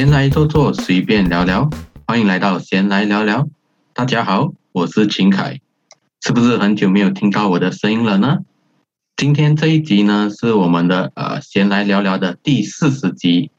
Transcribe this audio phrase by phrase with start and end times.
[0.00, 1.68] 闲来坐坐，随便聊聊，
[2.06, 3.46] 欢迎来到闲来聊聊。
[3.92, 5.60] 大家好，我是秦凯，
[6.22, 8.38] 是不是很久没有听到我的声音了呢？
[9.14, 13.50] 今天这一集呢，是我们的呃闲来聊聊的第四十集，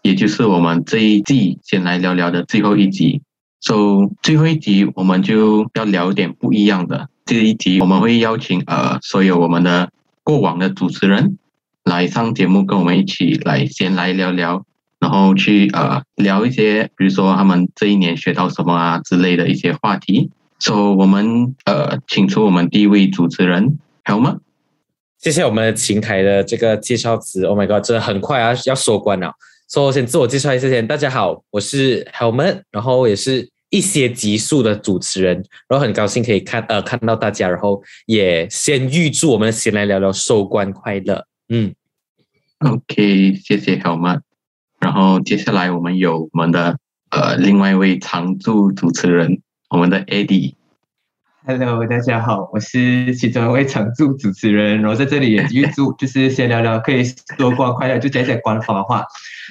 [0.00, 3.20] 也就是我们这一季闲来聊聊的最后一集。
[3.60, 7.10] So 最后一集我们就要聊点不一样的。
[7.26, 9.90] 这一集我们会邀请呃所有我们的
[10.22, 11.36] 过往的主持人
[11.84, 14.64] 来上节目，跟我们一起来先来聊聊，
[15.00, 20.30] 然后去呃聊一些，比如说他们这一年学到什么啊之类的一些话题。
[20.58, 24.38] So 我们呃请出我们第一位主持人 Helma。
[25.18, 27.44] 谢谢我们琴台的这个介绍词。
[27.44, 29.32] Oh my god，真的很快啊，要收官了。
[29.68, 35.36] 所以我先自我介绍一下先，大家好，我是 Helmet，然后也是一些极速的主持人，
[35.68, 41.26] 然后很高兴可以看呃看到大家，然后也先预祝我们先来聊聊收官快乐。
[41.48, 41.74] 嗯
[42.58, 44.20] ，OK，谢谢 Helmet。
[44.80, 46.78] 然后接下来我们有我们的
[47.10, 50.54] 呃另外一位常驻主持人，我们的 Eddie。
[51.46, 57.02] Hello，大家好，我是其中一位常驻主持人，然后在这里也预祝就是先聊聊可以
[57.36, 59.04] 多光快乐，就讲讲官方话。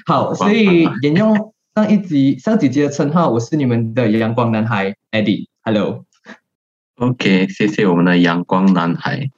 [0.08, 5.46] 好，所以沿用上一集上几集的称号，我是你们的阳光男孩 Eddie。
[5.64, 9.30] Hello，OK，谢谢我们的阳光男孩。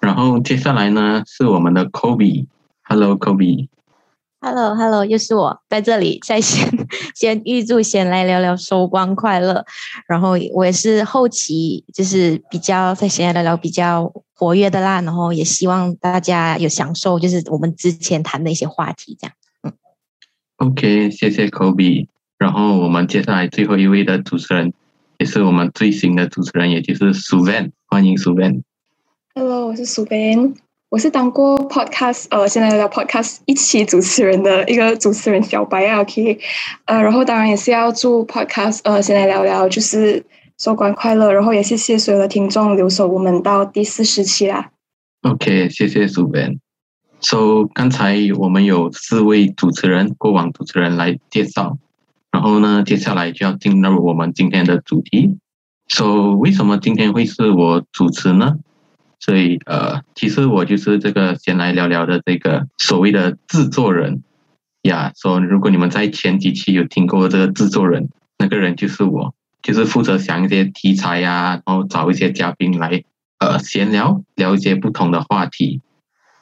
[0.00, 2.46] 然后接下来呢是我们的 Kobe。
[2.82, 3.68] Hello，Kobe。
[4.42, 6.66] Hello，Hello，又是我在这里，在先
[7.14, 9.62] 先预祝先来聊聊收官快乐。
[10.08, 15.02] 然后我也是后期就是比较在先来聊聊比较活跃的啦。
[15.02, 19.36] 然后也希望大家有享受，就是我们之前谈的一些话题这样。
[19.62, 19.72] 嗯
[20.56, 22.08] ，OK，谢谢 Kobe。
[22.38, 24.72] 然后我们接下来最后一位的主持人，
[25.18, 28.62] 也是我们最新的主持人，也就是 Suvan，欢迎 Suvan。
[29.34, 30.54] Hello，我是 Suvan。
[30.90, 36.36] 我是当过 podcast，呃，现在聊 podcast 一期主持人的一个主持人小白啊，OK，
[36.86, 40.26] 呃，然后当然也是要祝 podcast，呃，先来聊聊就是
[40.58, 44.72] 收官快乐，然后也谢谢所有的听众留守我们到第四十期啦。
[45.22, 46.58] OK，谢谢主编。
[47.20, 51.78] So 刚才我们有四位主持人，过往主持人来介绍，
[52.32, 55.38] 然后呢，接下来就要进入我们今天的主题。
[55.86, 58.56] So 为什么今天会是我主持呢？
[59.20, 64.22] 所以，呃，其实我就是这个先来聊聊的这个所谓的制作人
[64.82, 65.12] 呀。
[65.14, 68.08] 说如果你们在前几期有听过这个制作人，
[68.38, 73.04] 那个人就是我，就是负责想一些题材呀，然后找一些嘉宾来，
[73.38, 75.82] 呃，闲聊聊一些不同的话题。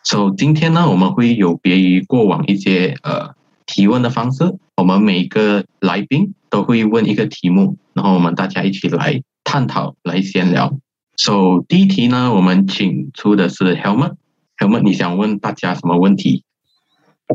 [0.05, 3.35] 所以今天呢，我们会有别于过往一些呃
[3.67, 10.79] 提问的方式，我们每个来宾都会问一个题目，然后我们大家一起来探讨，来闲聊。
[11.19, 14.15] So 第一题呢，我们请出的是 Helmet。
[14.57, 16.45] Helmet，你想问大家什么问题？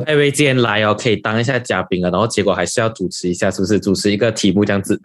[0.06, 3.78] 艾薇今天来哦，可以当一下嘉宾啊，然后结果还是要主持一下，是不是？
[3.78, 4.98] 主持一个题目这样子。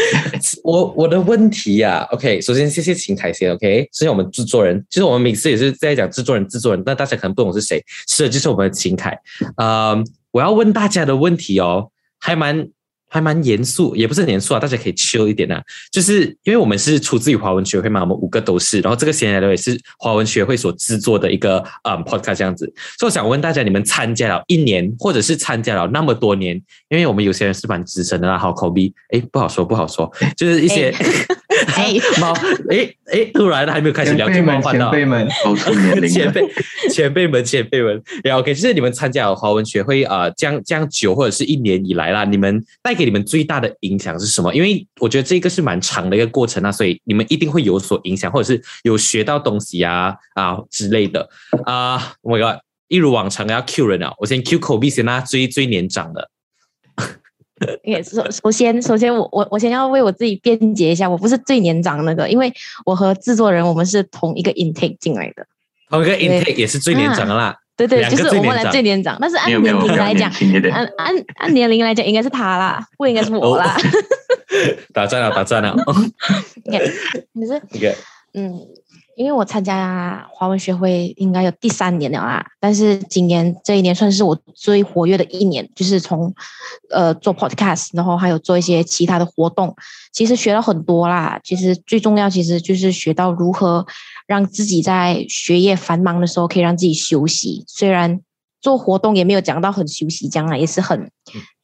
[0.64, 4.82] 我我的问题呀，OK，首先谢谢秦凯先，OK，谢谢我们制作人。
[4.88, 9.16] 其实我们每次也是在讲制作人，制作人，但大家可能不懂是谁，是就是我们的秦凯。
[9.58, 10.02] 呃，
[10.32, 12.68] 我要问大家的问题哦，还蛮。
[13.14, 15.62] 还蛮严肃，也不是很严肃啊，大家可以 chill 一点啊。
[15.92, 22.66] 就是因为我们是出自于华文学会嘛，我们五个都是，然后这个闲聊也是华文学会所制作的一个嗯 podcast 这样子。
[22.98, 26.60] 所以我想问大家，你们参加了一年，或者是参加了那么多年？
[26.88, 30.92] 因为我们有些人是蛮资深的啦，好口碑，哎，不好说，不好说，就是一些。
[31.76, 32.32] 哎， 猫，
[32.68, 35.28] 哎哎，突然还没有开始聊就冒犯到前辈们，
[36.10, 36.42] 前辈
[36.90, 44.52] 前辈们，前辈们，然后 OK，就是你们参加华文学会啊，这样这样久或者是一年以来啦，你们带给你们最大的影响是什么？
[44.52, 51.28] 因为我觉得这个是蛮长的一个过程啊，所以你们一定会有所影响，或者是有学到东西啊啊之类的
[51.66, 52.14] 啊。
[52.22, 52.56] 我 God，
[52.88, 56.30] 一如往常要 Q 人啊，我先 Q 口鼻先啦，最最年长的。
[57.84, 62.52] 也首首先，首先我我我先要为我自己辩解一下，我不是最年长那个，因为
[62.84, 65.46] 我和制作人我们是同一个 intake 进来的，
[65.88, 67.56] 同一个 intake 也是最年长的啦。
[67.76, 70.30] 对对，就是我们俩最年长，但是按年龄来讲，
[70.72, 73.76] 按按按年龄来讲，应该是他啦，不应该是我啦。
[74.94, 75.74] 打战了，打战了。
[77.32, 77.60] 你是
[78.34, 78.60] 嗯。
[79.16, 86.34] 因为我参加华文学会应该有第三年了啦，但是今年这一年算是我最活跃的一年，就是从
[86.90, 89.74] 呃做 podcast，然后还有做一些其他的活动，
[90.12, 91.40] 其实学了很多啦。
[91.44, 93.86] 其实最重要其实就是学到如何
[94.26, 97.64] 让自己在学业繁忙的时候可以让自己休息。
[97.68, 98.20] 虽然
[98.60, 101.10] 做活动也没有讲到很休息，将来也是很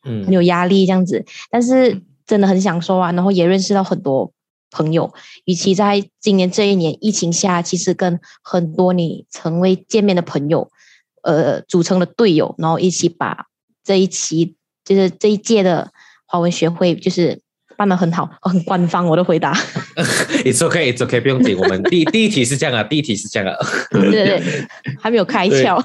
[0.03, 4.31] 很有压力这样子，但是真的很享受啊，然后也认识到很多。
[4.71, 5.13] 朋友，
[5.45, 10.71] 与其在今年这一年疫情下，其实跟很多你曾未见面的朋友，
[11.23, 13.47] 呃，组成了队友，然后一起把
[13.83, 15.91] 这一期就是这一届的
[16.27, 17.41] 华文学会就是
[17.77, 19.07] 办得很好，很官方。
[19.07, 19.53] 我的回答。
[20.45, 21.59] It's okay, It's okay，不用紧。
[21.59, 23.57] 我们第第一题是这样啊，第一题是这样啊。
[23.91, 24.67] 对对对，
[25.01, 25.83] 还没有开窍。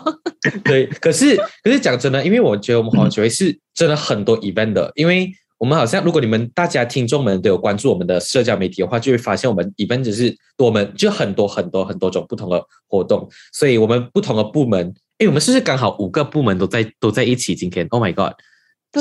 [0.63, 5.33] 对，可是可是讲真的，因为我觉得我们华文学会是真的很多 event 的，因为。
[5.57, 17.55] 我们好像，如果你们大家听众们都有关注我们的社交媒体的话，就会发现我们 event 只是我们就很多很多很多种不同的活动，所以我们不同的部门，哎，我们是不是刚好五个部门都在都在一起？
[17.55, 18.33] 今天，Oh my God，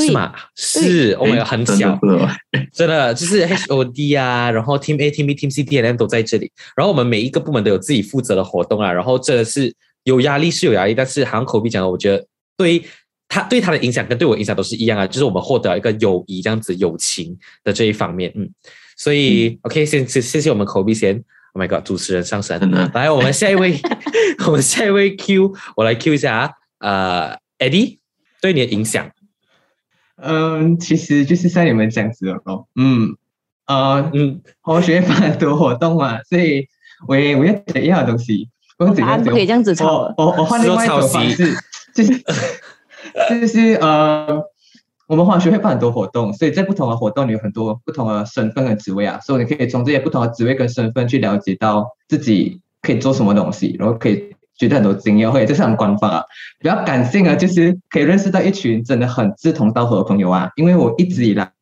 [0.01, 0.33] 是吗？
[0.55, 1.99] 是，Oh my God，很小，
[2.73, 9.75] 真的就是 HOD 啊，然后 Team A、Team B、Team C、D、M 都在这里，然后我们每一个部门都有自己负责的活动啊，然后这是
[10.05, 12.25] 有压力是有压力，但是好像口鼻讲的，我觉得
[12.57, 12.85] 对。
[13.29, 18.49] 他对他的影响跟对我影响都是一样啊，就是我们获得一个友谊这样子友情的这一方面，嗯，
[18.97, 21.15] 所以 OK，先谢谢谢我们口鼻先
[21.53, 22.61] ，Oh my God，主持人上身，
[22.93, 23.81] 来我们下一位，
[24.47, 27.99] 我们下一位 Q，我来 Q 一下啊，呃，Eddie
[28.41, 29.11] 对你的影响，
[30.23, 33.17] 嗯，其实就是像你们这样子的咯，嗯，
[33.67, 36.69] 呃，嗯，我学办很多活动嘛，所以
[37.09, 38.49] 我也我要学一样东西，
[38.79, 41.53] 我怎样可以这样子抄，我我换另外一种方式，
[41.93, 42.23] 就是。
[43.41, 44.43] 就是呃，
[45.07, 56.25] 我们化学会办很多活动，所以在不同的活动里有很多不同的身份和职位啊，所以你可以从这些不同的职位跟身份去了解到自己可以做什么东西，然后可以学到很多经验，或者这是很官方啊。
[56.59, 60.51] 比较感性啊，就是可以认识到一群真的很志同道合的朋友啊。
[60.57, 61.53] 因为我一直以来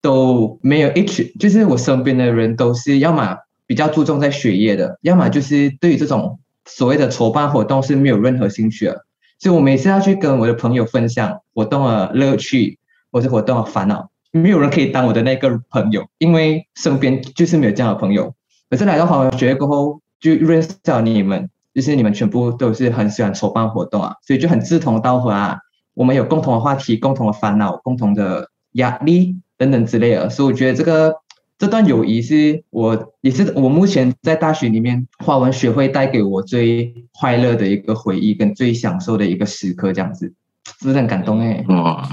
[0.00, 3.36] 都没有一群，就是我身边的人都是要么
[3.66, 9.04] 比较注重在学业的，要么就是对于这种所谓的筹办活动是没有任何兴趣的。
[9.40, 12.78] 所以我每次要去跟我的朋友分享活动的乐趣，
[13.10, 18.34] 或者活动的烦恼，没有人可以当我的那个朋友，因为身边就是没有这样的朋友。
[18.68, 25.58] 可是来到华文学院过后，就认识到你们，就是你们全部都是很喜欢筹办活动啊，所以就很志同道合啊。
[25.94, 31.19] 我们有共同的话题、共同的烦恼、共同的压力等等之类的，所以我觉得这个。
[31.60, 40.32] 这段友谊是我也是我目前在大学里面华文学会带给我最快乐的一个回忆，跟最享受的一个时刻，这样子，
[40.80, 41.62] 是不是很感动哎？
[41.68, 42.08] 哇，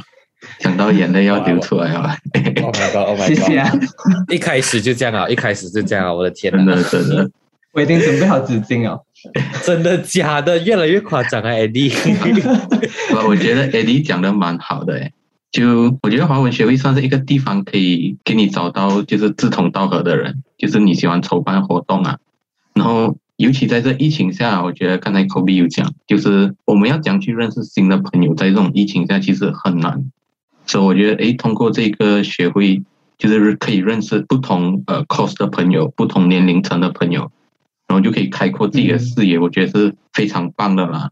[0.59, 2.13] 想到眼泪要流出来了。
[2.61, 3.07] Oh my god!
[3.07, 3.27] Oh my god!
[3.27, 3.71] 谢谢啊！
[4.27, 5.29] 一开始就这样啊！
[5.29, 6.13] 一开始就这样啊！
[6.13, 7.31] 我的天真的真的，
[7.71, 9.01] 我已经准备好纸巾哦。
[9.63, 10.57] 真的假的？
[10.59, 11.93] 越来越夸张啊，Eddie。
[13.15, 15.13] 我我觉得 Eddie 讲的蛮好的哎。
[15.57, 22.19] 就我觉得华文学会算是一个地方，可以给你找到就是志同道合的人，就是你喜欢筹办活动啊。
[22.75, 30.11] 然后尤其在这疫情下，我觉得刚才 Kobe 有讲，就是我们要讲去认识新的朋友，在这种疫情下其实很难。
[30.67, 32.83] 所以我觉得，哎，通过这个学会，
[33.17, 37.31] 就是可以认识不同呃 cos 的朋友，不同年龄层的朋友，
[37.87, 41.09] 然后就可以开阔自己的视野，我觉得是非常棒的啦。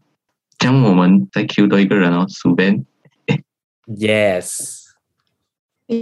[0.60, 2.84] 像我们再 Q 多一个人哦，，Subin。
[3.86, 4.82] Yes，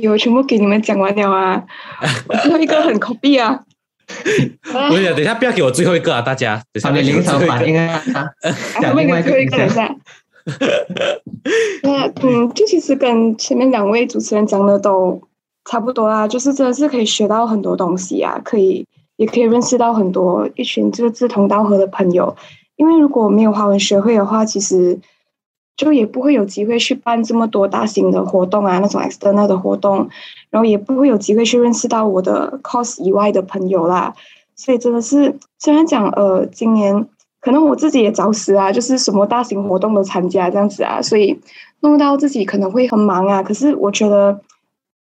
[0.08, 1.62] 我全部给你们讲完了啊！
[2.42, 3.60] 最后一个很 copy 啊！
[4.88, 6.22] 不要，等一下不要给我最后一个啊！
[6.22, 8.02] 大家，他们临场反应啊！
[8.80, 9.94] 讲另外一个一下。
[11.82, 15.20] 那嗯，就其实跟前面两位主持人讲的都
[15.66, 22.34] 差不多啦，就是真的是可以学到很多东西啊，可以也可以认识到很多一群就是志同道合的朋友。
[22.76, 24.98] 因为如果没有华文学会的话，其实。
[25.76, 30.08] 就也不会有机会去办这么多大型的活动啊，那种 external 的活动，
[30.50, 34.14] 然后也不会有机会去认识到我的 cos 以外的朋友啦。
[34.56, 37.06] 所以真的是，虽然讲呃，今年
[37.40, 41.38] 可能我自己也找死啊，就是什么大型活动都参加这样子啊，所以
[41.80, 43.42] 弄到自己可能会很忙啊。
[43.42, 44.40] 可是我觉得。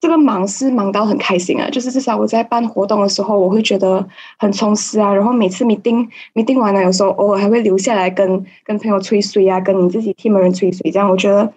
[0.03, 4.05] 这个忙是忙到很开心啊，就是至少我在办活动的时候，我会觉得
[4.37, 5.13] 很充实啊。
[5.13, 11.53] 然后每次 meeting meeting 完了，有时候偶尔还会留下来跟跟朋友吹水啊，跟你自己 team 人吹水，这样我觉得，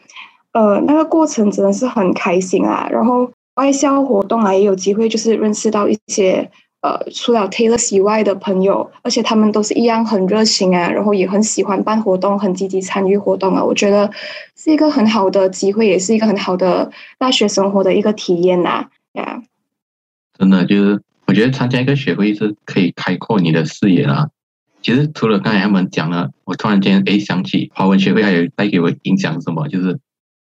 [0.53, 2.89] 呃，那个过程真的是很开心啊。
[2.89, 6.49] 然后外销活动啊，也有机会就是认识到一些。
[6.87, 13.65] 呃，除了 Taylor 以外的朋友，而且他们都是一样很热情啊，然后也很喜欢办活动，很积极参与活动啊。
[13.65, 14.09] 我觉得
[14.55, 16.89] 是一个很好的机会，也是一个很好的
[17.19, 18.87] 大学生活的一个体验呐。
[19.15, 19.43] 呀，
[20.39, 24.29] 真的就是，我觉得参加一个学会是可以开阔你的视野啦。
[24.81, 29.99] 其实除了刚才他们讲了，我突然间哎想起华文学会还有带给我影响什么，就是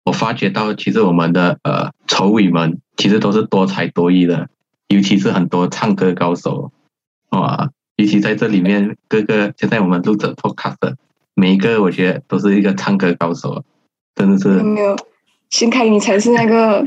[0.05, 4.49] 我发觉到其实我们的呃筹委们其实都是多才多艺的。
[4.89, 6.73] 尤其是很多唱歌高手，
[7.31, 7.71] 哇！
[7.97, 10.95] 尤其在这里面，各个现在我们录着 podcast，
[11.35, 13.65] 每一个我觉得都是一个唱歌高手，
[14.15, 14.49] 真的是。
[14.63, 14.97] 没有，
[15.51, 16.87] 新凯，你才是那个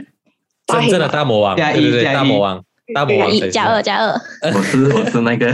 [0.67, 2.63] 真正的大魔王，对对对，大魔王，
[2.96, 4.13] 大魔王一加二加二。
[4.53, 5.51] 我是我是那个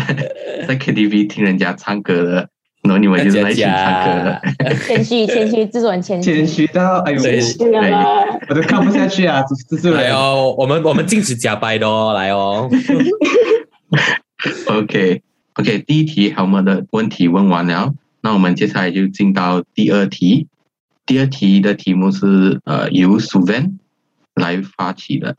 [0.68, 2.50] 在 KTV 听人家唱歌的
[2.88, 4.42] 然后你们就是在一起唱歌的。
[4.88, 7.42] 谦虚谦虚，制作人谦虚，谦虚到哎呦，对
[8.50, 9.44] 我都看不下去啊！
[9.70, 12.70] 制作人，来哦，我们我们禁止假掰的哦，来哦。
[14.68, 15.22] OK
[15.54, 20.48] OK，第一题我们的问题问完了，那我们接下来就进到第二题。
[21.06, 23.74] 第二题的题目是呃由 Suvan
[24.36, 25.36] 来发起的。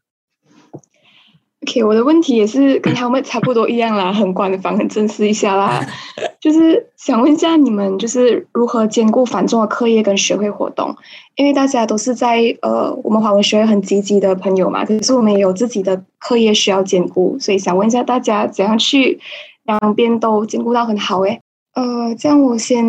[1.67, 5.85] OK，我的问题也是跟他们差不多一样啦， 很官方、很正式一下啦。
[6.41, 10.95] 就是想问一下你们，就是如何兼顾繁重的课业跟学会活动？
[11.35, 19.19] 因为大家都是在呃我们华文学会很积极的朋友嘛，可是我们也有自己的课业需要兼顾，所以想问一下大家怎样去
[19.65, 21.21] 两边都兼顾到很好？
[21.23, 21.41] 诶，
[21.75, 22.85] 呃，这样我先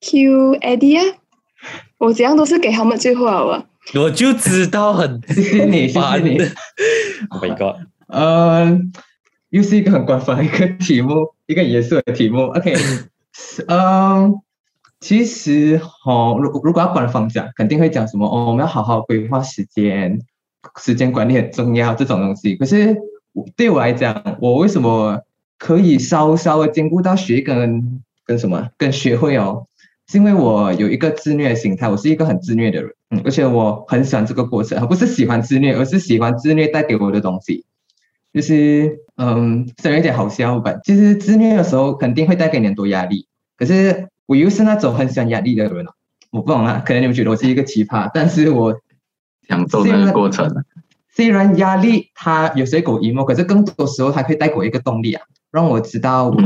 [0.00, 0.70] Q 啊，
[1.98, 3.66] 我怎样都是给他们最后好了。
[3.94, 6.38] 我就知道很 谢谢你，谢谢你。
[7.30, 7.82] Oh my god！
[8.08, 8.80] 呃，
[9.50, 12.42] 又是一个很官方的一个题目，一个严肃的题目。
[12.44, 12.74] OK，
[13.66, 14.34] 嗯，
[15.00, 20.20] 其实哦，如如果要官方讲，肯定会讲什么哦，我们要好好规划时间，
[20.80, 22.56] 时间管理很重要这种东西。
[22.56, 22.96] 可是
[23.56, 25.20] 对我来讲，我为什么
[25.58, 29.66] 可以稍稍的兼顾到学跟跟什么跟学会哦？
[30.08, 37.64] 是因为我有一个自虐的心态，我是一个很自虐的人，嗯，而且我很喜欢这个过程，而不是喜欢自虐，而是喜欢自虐带给我的东西。
[38.32, 43.26] 就是嗯，虽然有点好笑吧，其实自虐的时候肯定会带给你很多压力。
[43.58, 45.92] 可是我又是那种很喜欢压力的人啊，
[46.30, 48.74] 我不懂啊，可能你们觉得我是一个奇葩，但是我
[49.46, 50.50] 享受那个过程。
[51.14, 56.36] 虽然压力它有时候给我 emo，可是更多时候它可以带给我一个动力啊，让我知道我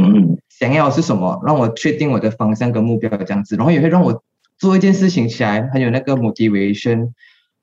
[0.48, 4.24] 想要是什么，让我确定我的方向跟目标这样子，然后也会让我
[4.58, 7.10] 做一件事情起来很有那个 motivation，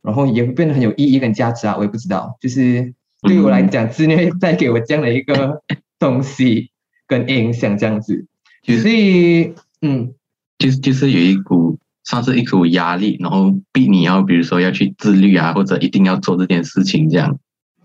[0.02, 2.94] 然后也会变得很有意义跟价值啊，我也不知道，就是。
[3.26, 5.62] 对我来讲，自虐带给我这样的一个
[5.98, 6.72] 东西
[7.08, 8.26] 跟影响，这样子，
[8.66, 10.14] 所以，嗯，
[10.58, 17.40] 就是就是有一股算是一股压力，然后逼你要，比如说要去自律啊，或者一定要做这件事情，这样，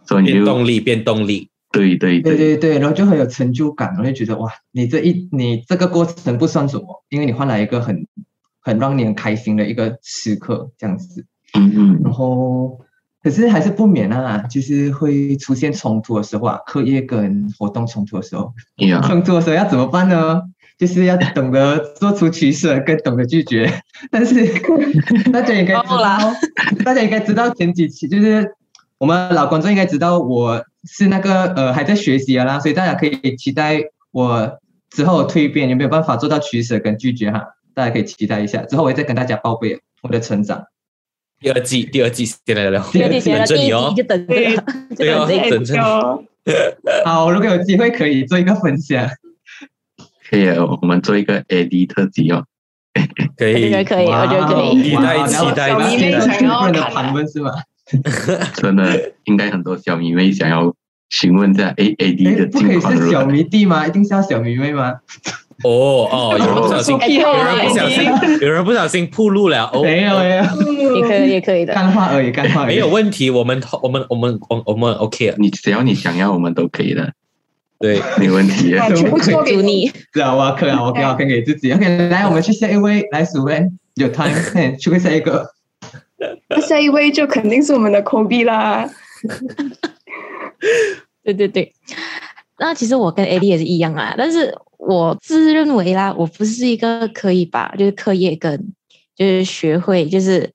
[0.04, 2.36] 所以你就变动力，变动力，对对对。
[2.36, 8.08] 对对，然后就很有成就感，然后就觉得哇，你这一你这个过程不算什么，因为你换来一个很
[8.68, 12.80] 很让你很开心的一个时刻，这样子，嗯嗯，然后。
[13.20, 19.04] 可是还是不免啊，就是会出现冲突的时候啊，课业跟活动冲突的时候，Yeah.
[19.04, 20.42] 冲突的时候要怎么办呢？
[20.78, 23.82] 就是要懂得做出取舍，跟懂得拒绝。
[24.12, 24.46] 但是
[25.32, 26.32] 大家应该知道，
[26.84, 28.54] 大家应该知道前几期就是
[28.98, 33.82] 我们老观众应该知道我是那个呃还在学习的啦，所以大家可以期待
[34.12, 34.58] 我
[34.90, 37.44] 之后蜕变有没有办法做到取舍跟拒绝哈，
[37.78, 40.64] 大家可以期待一下，之后我会再跟大家报备我的成长。
[41.38, 44.64] 第二季，第二季先来聊，第二季等着你哦就等这个，
[44.96, 45.80] 对哦，等着你。
[47.04, 49.08] 好，如果有机会可以做一个分享，
[50.28, 52.44] 可以，我们做一个 AD 特辑哦。
[53.36, 54.82] 可以，可以，我觉得可以。
[54.82, 56.36] 期待，期待，期待。
[56.36, 57.52] 很多人的盘问是吗？
[58.56, 60.74] 真的，应该很多小迷妹想要
[61.10, 63.86] 询问一下 A A D 的不可以是小迷弟吗？
[63.86, 64.96] 一定是要小迷妹吗？
[65.64, 68.04] 哦哦，有人不小心，有人不小心，
[68.40, 69.68] 有人不小心铺路了。
[69.72, 71.74] 哦，没有没有，也可以，也可以的。
[71.74, 73.28] 干话而已，干话没有问题。
[73.28, 77.12] 我们我们我们我我们 OK 你只要你想要，我们都可以的。
[77.80, 78.70] 对，没问题。
[78.96, 79.90] 全部做给你。
[80.12, 81.72] 是啊，我可啊，我可以给自己。
[81.72, 84.32] OK，来，我们去下一位，来数位，有 time，
[84.78, 85.54] 去下一个。
[86.66, 88.88] 下一位就肯定是我们的 Kobe 啦。
[91.22, 91.72] 对对对，
[92.58, 94.52] 那其实我跟 AD 也是一样啊，但是
[94.88, 98.72] 我自认为啦，我不是一个可以把就是课业跟
[99.14, 100.50] 就是学会就是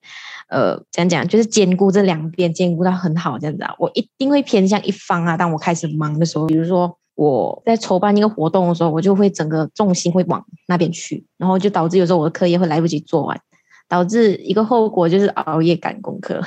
[0.48, 5.36] 呃讲讲就是兼顾这两边兼顾到很好这样子啊，我一定会偏向一方啊。
[5.36, 13.40] 当我开始忙的时候，比如说我在筹办一个活动的时候，我就会整个重心会往那边去，然后就导致有时候我的课业会来不及做完。
[13.86, 16.42] 导致一个后果就是熬夜赶功课，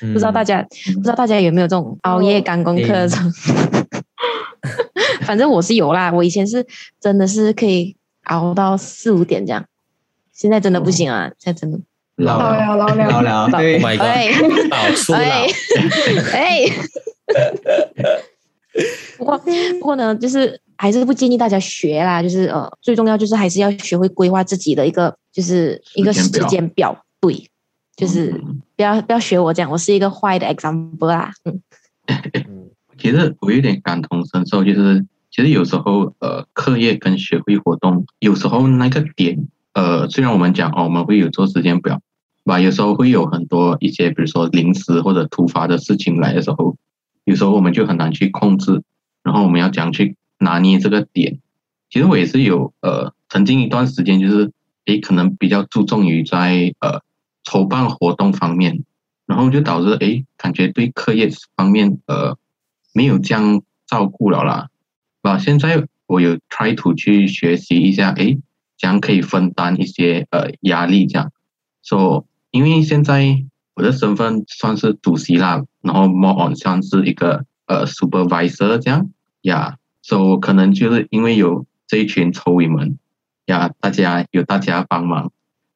[0.00, 0.60] 不知道大家
[0.94, 3.32] 不知道大家有没有这种熬夜赶功课的这种？
[5.30, 6.66] 反正我是有啦，我以前是
[6.98, 7.94] 真的是可以
[8.24, 9.64] 熬到四五点这样，
[10.32, 11.78] 现在真的不行啊，现在真的。
[12.16, 12.76] 老了。
[12.76, 15.46] 老了老了，对，Oh my god，老出了，
[16.32, 16.66] 哎，
[19.16, 25.16] 不过不过呢，就是还是不建议大家学啦，就是呃，最重要就是还是要学会规划自己的一个。
[25.32, 27.48] 就是一个时间表，对，
[27.94, 28.32] 就是
[28.74, 31.32] 不要不要学我这样，我是一个坏的 example 啦。
[31.44, 31.62] 嗯，
[32.98, 42.00] 其实我有点感同身受，就是其实有时候呃，课业跟学会活动，有时候那个点，呃，虽然我们讲哦，我们会有做时间表，
[42.44, 46.76] 吧，有时候会有很多一些，比如说临时或者突发的事情来的时候，
[47.24, 48.82] 有时候我们就很难去控制，
[49.22, 51.38] 然后我们要讲去拿捏这个点。
[51.88, 53.12] 其实我也是有呃。
[53.32, 54.50] 曾经一段时间就是
[54.86, 57.00] 诶，可能比较注重于在呃
[57.44, 58.82] 筹办活动方面，
[59.24, 62.36] 然后就导致诶，感觉对课业方面呃
[62.92, 64.66] 没有这样照顾了啦。
[65.22, 68.38] 啊，现在我有 try to 去学习一下，诶，
[68.76, 71.30] 这样可以分担一些呃压力这样。
[71.82, 79.10] So，，因为现在我的身份算是主席啦，然后 more on 像是一个呃 supervisor 这样
[79.42, 82.98] 呀，所以可能就是因为有这一群筹委们
[83.46, 85.30] 呀，大家有大家帮忙，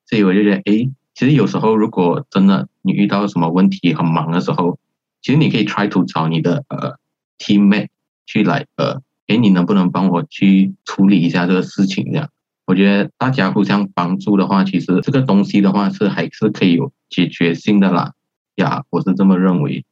[0.07, 4.79] 所以我就觉得，哎，其实有时候如果真的你遇到什么问题很忙的时候，
[5.23, 6.99] 其实你可以 try to 找你的呃
[7.39, 7.89] teammate
[8.27, 12.29] 去来呃，哎，你能不能帮我去处理一下这个事情这样？
[12.67, 18.13] 我觉得大家互相帮助的话，其实这个东西的话是还是可以有解决性的啦，
[18.57, 19.85] 呀，我是这么认为。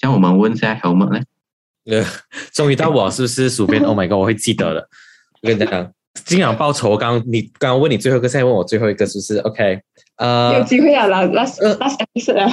[0.00, 1.20] 像我们问一下 Helmet 呢？
[1.84, 2.04] 呃，
[2.52, 4.88] 终于到我是不是薯片？Oh my god，我会记得的。
[5.40, 5.92] 我跟你讲，
[6.24, 6.96] 金养报仇。
[6.96, 9.80] 刚你刚刚问你最后一个，现在问我最后一个，是不是？OK，
[10.16, 12.48] 呃，有机会啊，拉拉拉下意思啊。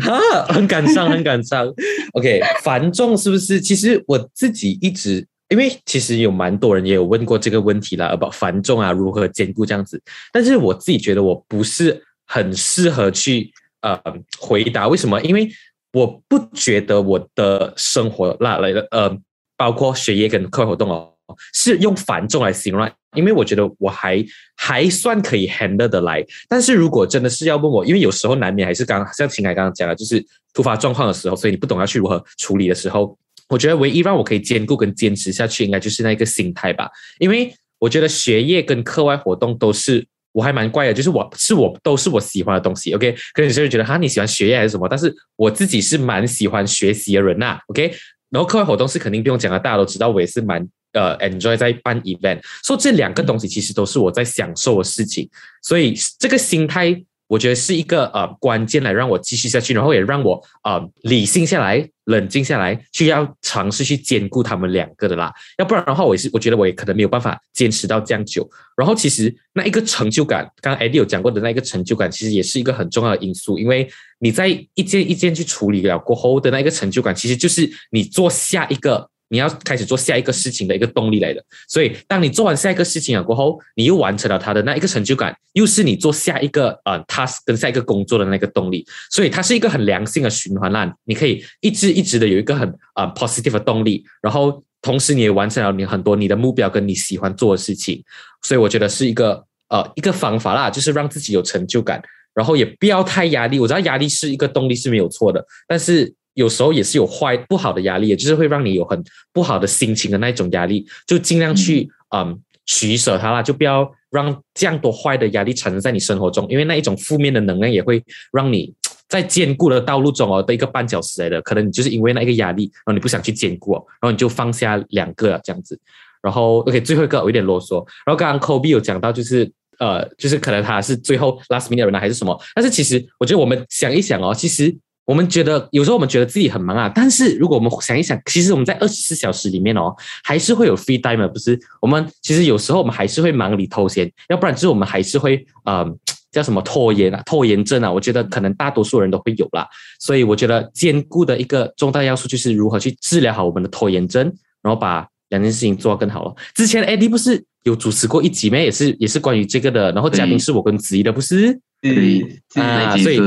[0.00, 1.72] 哈，很感伤，很感伤。
[2.14, 3.60] OK，繁重是不是？
[3.60, 5.28] 其实我自己一直。
[5.52, 10.00] 因为其实有蛮多人也有问过这个问题啦，把繁重啊如何兼顾这样子，
[10.32, 14.00] 但是我自己觉得我不是很适合去呃
[14.40, 15.20] 回答为什么？
[15.20, 15.46] 因为
[15.92, 19.14] 我不觉得我的生活那来呃，
[19.58, 21.12] 包括学业跟课外活动哦，
[21.52, 24.24] 是用繁重来形容，因为我觉得我还
[24.56, 26.24] 还算可以 handle 的来。
[26.48, 33.18] 但是如果真的是要问我，因为有时候难免还是刚像秦凯刚刚讲的，就是突发状况的时候，所以你不懂要去如何处理的时候。
[33.52, 36.90] 我觉得唯一让我可以兼顾跟坚持下去，应该就是那个心态吧。
[37.18, 42.94] 因为我觉得学业跟课外活动都是我还蛮怪的，就是我是我都是我喜欢的东西。
[42.94, 47.58] OK，可能有些人觉得哈你喜欢学业还是什么，但是我自己是蛮喜欢学习的人呐。
[47.66, 47.94] OK，
[48.30, 55.28] 然后课外活动是肯定不用讲了，大家都知道我也是蛮呃 enjoy 在办 event，所以这两个东西其实都是我在享受的事情，
[55.62, 57.04] 所以这个心态。
[57.32, 65.32] 我觉得是一个呃关键来让我继续下去，然后也让我呃理性下来、冷静下来，去要尝试去兼顾他们两个的啦。
[65.56, 68.46] 要不然的话，我也是我觉得我也可能没有办法坚持到这样久。
[68.76, 73.88] 然后其实那一个成就感，刚刚 Eddie 有讲过的那一个成就感，其实也是一个很重要的因素，因为
[74.20, 79.08] 你在一件一件去处理了过后的那一个成就感，其实就是你做下一个。
[79.32, 90.94] 你要开始做下一个事情的一个动力来的，所以当你做完下一个事情了过后，你又完成了它的那一个成就感，又是你做下一个呃 task 跟下一个工作的那个动力，所以它是一个很良性的循环啦。
[91.06, 98.04] 你可以一直一直的有一个很呃 positive 的动力，然后同时你也完成了你很多你的目标跟你喜欢做的事情，
[98.42, 102.02] 所以我觉得是一个呃一个方法啦，就是让自己有成就感，
[102.34, 103.58] 然后也不要太压力。
[103.58, 106.14] 我知道压力是一个动力是没有错的，但是。
[106.34, 118.72] 有时候也是有坏不好的压力，也就是会让你有很不好的心情的那种压力，就尽量去嗯取舍它啦，就不要让这样多坏的压力产生在你生活中，因为那一种负面的能量也会让你
[119.08, 125.78] 在坚固的道路中哦的一个绊脚石来的，可能你就是因为那一个压力，然后你不想去坚固，然后你就放下两个这样子，
[126.22, 134.74] 然后 OK 最后一个我有点啰嗦，然后刚刚 Kobe 有讲到就是呃就是可能他是最后 last minute 呢还是什么，但是其实我觉得我们想一想哦，其实。
[135.04, 141.58] 我们觉得有时候我们觉得自己很忙啊，但是如果我们想一想，其实我们在二十四小时里面哦，还是会有 free time 不是？
[141.80, 145.84] 我们其实有时候我们还是会忙里偷闲，要不然就是我们还是会呃
[146.30, 147.90] 叫什么拖延啊、拖延症啊。
[147.90, 149.66] 我觉得可能大多数人都会有啦，
[149.98, 156.34] 所以我觉得兼顾的一个重大要素就是如何去治疗好我们的拖延症，然后把两件事情做得更好了。
[156.54, 158.64] 之前 Eddie 不是有主持过一集咩？
[158.64, 161.60] 也是也是关于这个的，然后嘉宾是我跟子怡的，不是？
[161.82, 163.18] 对，啊，所以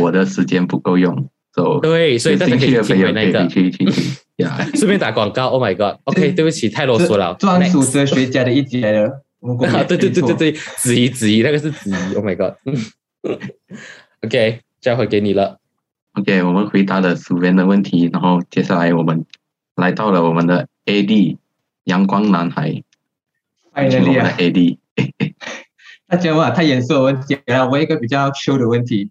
[0.00, 1.28] 我的时间不够用，
[1.82, 4.02] 对，所以大家可以听回那个，去去去
[4.36, 5.48] 呀， 顺便打广告。
[5.48, 7.34] Oh my god，OK，对不起，太啰嗦了。
[7.34, 9.24] 专属哲学家的一集来了，
[9.66, 12.14] 啊， 对对对对对，子怡子怡，那个是子怡。
[12.14, 15.58] Oh my god，OK， 交回给你了。
[16.12, 19.26] OK，我们回答了苏边的问题，然后接下来我们
[19.74, 21.36] 来到了我们的 AD
[21.82, 22.80] 阳光男孩，
[23.72, 24.78] 欢迎我们的 AD。
[26.14, 29.10] 大家哇，太严肃的问题了，问一个比较 chill 的问题。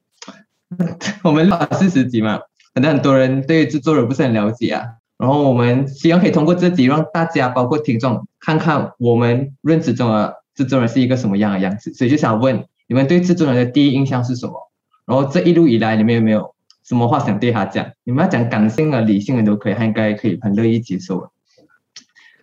[1.22, 2.39] 我们录了四十集嘛，
[2.74, 4.86] 可能很多人对制作人不是很了解啊。
[5.18, 11.94] 然后我们希望可以通过这集，让大家包括听众看看我们认知中的制作人是一个什么样的样子。
[11.94, 14.72] 所以就想问你们对制作人的第一印象是什么？
[15.06, 17.86] 然后这一路以来你们有没有什么话想对他讲？
[18.06, 21.30] 你们要讲感性的、理性的都可以，他应该可以很乐意接受。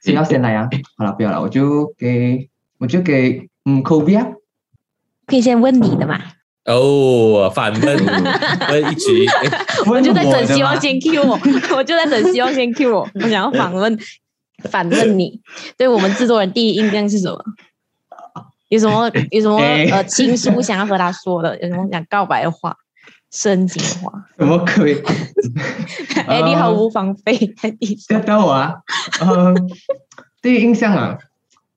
[0.02, 0.68] 谁要先来呀？
[0.98, 4.26] 好了，不要了，我就给我就给嗯 Kobe 啊。
[5.30, 6.18] 可以先问你的嘛？
[6.66, 9.26] 哦，反问问一局，
[9.88, 11.38] 我就在等希望先 Q 我，
[11.74, 13.98] 我就在等希望先 Q 我，我想要反问
[14.68, 15.40] 反问你，
[15.78, 17.38] 对我们制作人第一印象是什么？
[18.68, 19.56] 有什么有什么
[19.90, 21.58] 呃情书想要和他说的？
[21.60, 22.76] 有什么想告白的话？
[23.32, 24.12] 深情话？
[24.36, 25.00] 怎么可以？
[26.26, 27.36] 哎，你毫无防备，
[27.96, 28.74] 吓到我啊！
[29.22, 29.56] 嗯，
[30.42, 31.16] 第一印象啊，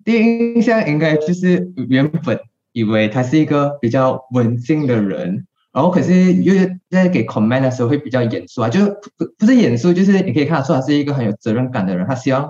[0.04, 0.18] 第一
[0.56, 2.40] 印象应该就是原本
[2.74, 6.54] 以为他是一个比较文静的人，然后可是又
[6.90, 8.86] 在给 comment 的时候会比较严肃啊，就
[9.18, 12.50] 不不是严肃，就是你可以看得出他是一个很有责任感的人，他希望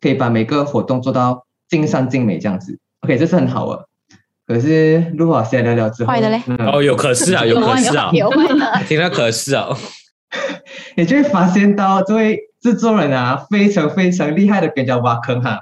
[0.00, 2.78] 可以把每个活动做到尽善尽美这样子。
[3.00, 3.88] OK，这是很好的。
[4.46, 9.68] 可是如果先聊聊之后，坏的嘞，哦，有可是啊，有可是啊， 有坏的，听到可是啊，
[10.96, 15.60] 你就会发现到这位制作人啊，非常非常厉害的给人家挖坑哈。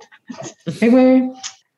[0.80, 1.22] 因为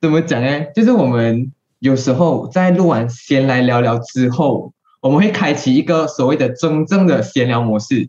[0.01, 0.67] 怎么讲呢？
[0.75, 8.09] 就是我们有时候在录完先来聊聊之后，我们会开启一个所谓的真正的闲聊模式，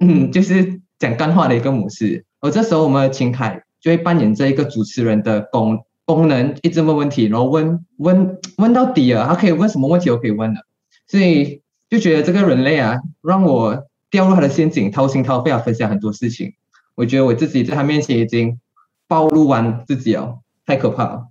[0.00, 2.24] 嗯，就是讲干话的一个模式。
[2.40, 5.84] 而这时候我们秦凯就会扮演这一个主持人的功。
[6.04, 10.60] 功能一直问问题，然后问问问到底了，他可以问什么问题都可以问的，
[11.06, 16.54] 所以就觉得这个人类啊，让我掉入他的陷阱，掏心掏肺啊，分享很多事情。
[16.96, 18.58] 我觉得我自己在他面前已经
[19.06, 21.28] 暴露完自己哦，太可怕了。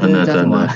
[0.00, 0.68] 真的真的。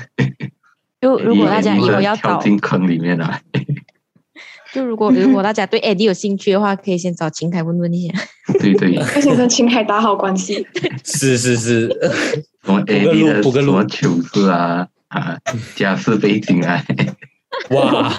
[1.01, 3.41] 就如果大家以后要跳进坑里面来。
[4.73, 8.15] 就如果如果大家对 Eddie 有兴趣的话，可以先找秦凯问问一下。
[8.61, 10.67] 对对， 先跟秦凯打好关系。
[11.03, 11.89] 是是是，
[12.63, 15.39] 从 Eddie 的什么糗事啊啊，
[15.77, 16.85] 家世背景啊，
[17.71, 18.13] 哇，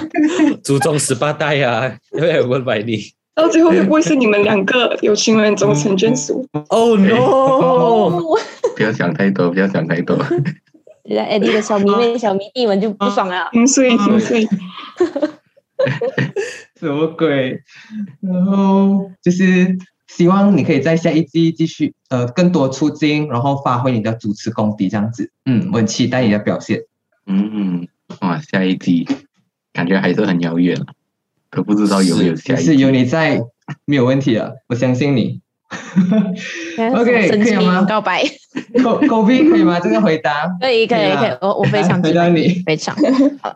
[0.63, 3.11] 祖宗十八代啊，对，问百你。
[3.37, 6.43] 到最后会不会是你们两个有情人终成眷属？
[6.69, 8.19] Oh no！
[8.75, 10.17] 不要想太多，不要想太多。
[11.05, 14.47] 现在 Eddie 的小迷妹、小迷弟们就不爽了，心碎心碎。
[16.79, 17.61] 什么鬼？
[18.21, 25.29] 然后就是希望你可以在下一季继续呃更多出镜，然后发挥你的主持功底这样子。
[25.45, 26.81] 嗯，我很期待你的表现。
[27.27, 27.87] 嗯，
[28.21, 29.07] 哇，下一季
[29.73, 30.87] 感觉还是很遥远了，
[31.57, 32.63] 可不知道有没有下一季。
[32.63, 33.41] 是有你在，
[33.85, 35.41] 没有问题了，我相信你。
[36.95, 37.83] OK，可以吗？
[37.83, 38.23] 告白。
[38.83, 39.79] 口口鼻可以吗？
[39.79, 41.37] 这个回答可以，可以，可以。
[41.41, 42.95] 我我非常 回答你，非常
[43.41, 43.55] 好。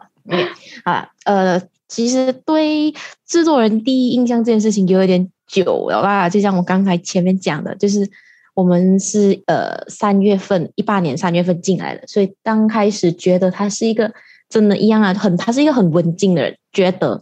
[0.83, 1.61] 好，呃。
[1.91, 2.93] 其实对
[3.27, 8.09] 制作人第一印象这件事情有一点久了啦，就像我刚才前面讲的，就是
[8.53, 14.09] 我们是呃三月份一八年三月份进来的，所以刚开始觉得他是一个
[14.47, 17.21] 真的一样啊，很他是一个很文静的人，觉得，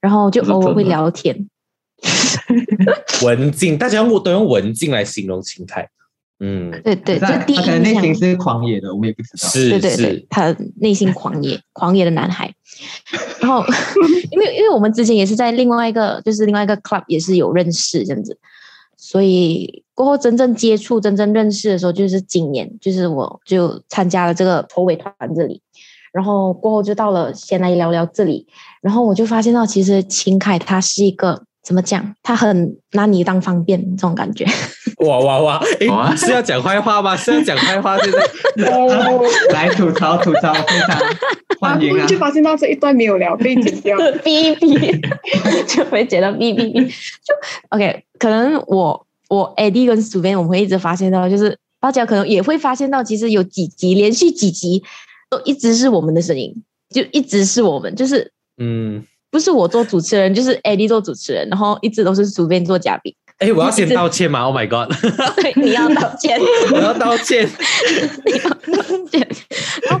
[0.00, 1.48] 然后就偶尔会聊天，
[3.22, 5.88] 文静，大家用都用文静来形容秦凯。
[6.40, 9.48] 嗯，对对，这第一可能内心是狂野的，我们也不知道。
[9.48, 12.54] 是，对对对，他内心狂野， 狂野的男孩。
[13.40, 13.64] 然后，
[14.30, 18.38] 因为因为我们之前也是在另外一个，就是另外一个 club 也是有认识这样子，
[18.96, 25.60] 所以过后真正接触、真正认识的时候，就是今年，就是我就参加了这个筹委团这里，
[26.12, 28.46] 然后过后就到了先来聊聊这里，
[28.80, 31.42] 然后我就发现到，其实秦凯他是一个。
[31.60, 32.14] 怎么讲？
[32.22, 34.46] 他很拿你当方便这种感觉。
[35.06, 35.62] 哇 哇哇！
[35.80, 37.14] 哎，是要讲坏话吗？
[37.14, 37.98] 是要讲坏话？
[37.98, 38.18] 现在
[39.52, 40.98] 来吐槽吐槽，非常
[41.60, 42.06] 欢迎啊！
[42.06, 46.86] 就发现到这一段没有聊，被剪掉，哔哔，就会剪到哔哔哔。
[46.86, 47.34] 就
[47.68, 54.82] OK，可能我我 AD 跟主编我们会一直发现到，就是大家可能也会发现到，其实有几集连续几集
[55.30, 56.54] 都一直是我们的声音，
[56.90, 59.04] 就一直是我们，就是嗯。
[59.30, 63.14] 不是我做主持人，就是 Eddie 做主持人，然后一直都是主编做嘉宾。
[63.36, 64.90] 哎，我要先道歉吗？Oh my god！
[65.54, 66.40] 你要道歉，
[66.72, 67.46] 我要道歉，
[68.24, 69.28] 你要道歉。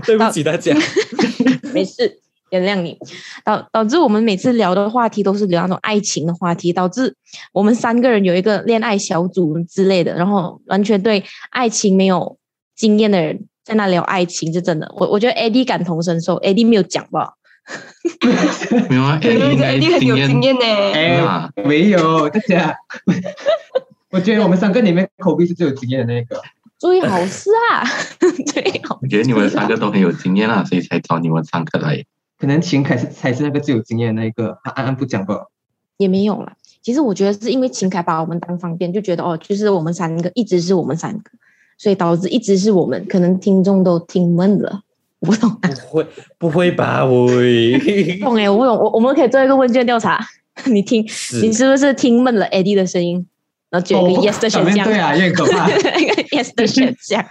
[0.06, 0.74] 对不起大家，
[1.74, 2.96] 没事，原谅你。
[3.44, 7.14] 导导致我们每次聊的话题都是聊那种爱情的话题，导致
[7.52, 12.38] 我们三个人有一个恋爱小组之类的，然后完全对爱情没有
[12.74, 14.90] 经验的人在那聊爱情，是真的。
[14.96, 17.34] 我我觉得 Eddie 感同身受，Eddie 没有讲吧。
[18.88, 20.64] 没有啊，， AD 很有经验呢。
[20.64, 22.74] 哎，没有大家。
[24.10, 26.40] 我觉得我们三个里面口碑是最有经验的那个。
[26.78, 27.84] 最好是啊，
[28.50, 28.98] 最好。
[29.02, 32.02] 我觉得你们三个都很有经验啊，所以才找你们三个来。
[32.38, 35.48] 可能秦凯是才是那个最有经验的那一个，他安安不讲吧？
[35.98, 36.54] 也没有啦。
[36.80, 41.30] 其实我觉得是因为秦凯把我们当方便，就觉得哦，就是我们三个一直是我们三个，
[41.78, 44.82] 所以导致一直是我们，可能听众都听闷了。
[45.20, 46.06] 不懂，不会，
[46.38, 47.04] 不会吧？
[47.06, 47.78] 会
[48.20, 48.76] 懂哎，我不懂。
[48.76, 50.24] 我我们可以做一个问卷调查，
[50.66, 51.02] 你听，
[51.42, 53.26] 你是不是听闷了 Eddie 的声音，
[53.68, 54.84] 然后选一个 Yes 的选项？
[54.84, 55.68] 对啊，越可怕。
[55.70, 57.24] 一个 Yes 的选项。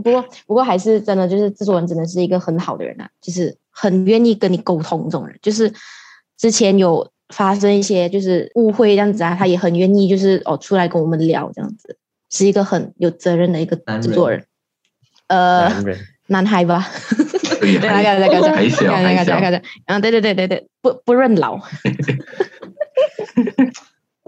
[0.00, 5.36] 不过，不过还是真的，就是制作人真的是一个很好的人啊，就是很愿意跟你沟通这种人。
[5.42, 5.72] 就是
[6.36, 11.96] 之前有发生一些就是误会这样子啊，他也很愿意就是哦出来跟我们聊这样子，
[12.30, 14.44] 是一个很有责任的一个制作人。
[15.28, 16.88] 呃，男人男孩吧。
[17.60, 21.58] 对， 对，那个那个还小还小，那个嗯，对对对对对，不不认老。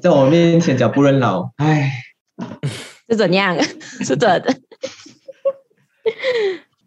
[0.03, 1.93] 在我面前讲不认老，唉，
[3.09, 3.57] 是怎样？
[4.03, 4.55] 是真的。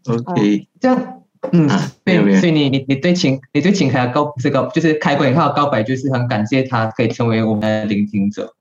[0.06, 8.54] OK，这样，嗯啊，对所以你你你对秦你对秦凯的告这个就是开关以后告白，就是很感谢他可以成为我们的聆听者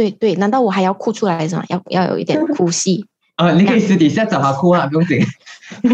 [0.00, 1.62] 对对，难道我还要哭出来是吗？
[1.68, 3.04] 要要有一点 哭戏。
[3.36, 3.52] 啊！
[3.52, 5.18] 你可以私底下找他哭啊，不用紧。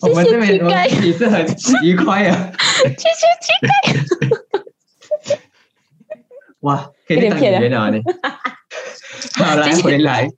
[0.00, 1.46] 我们这边我们自己是很
[1.84, 2.52] 愉快啊！
[2.84, 5.38] 谢谢乞丐。
[6.60, 8.02] 哇，可以当演员了你。
[9.34, 10.28] 好，来回来，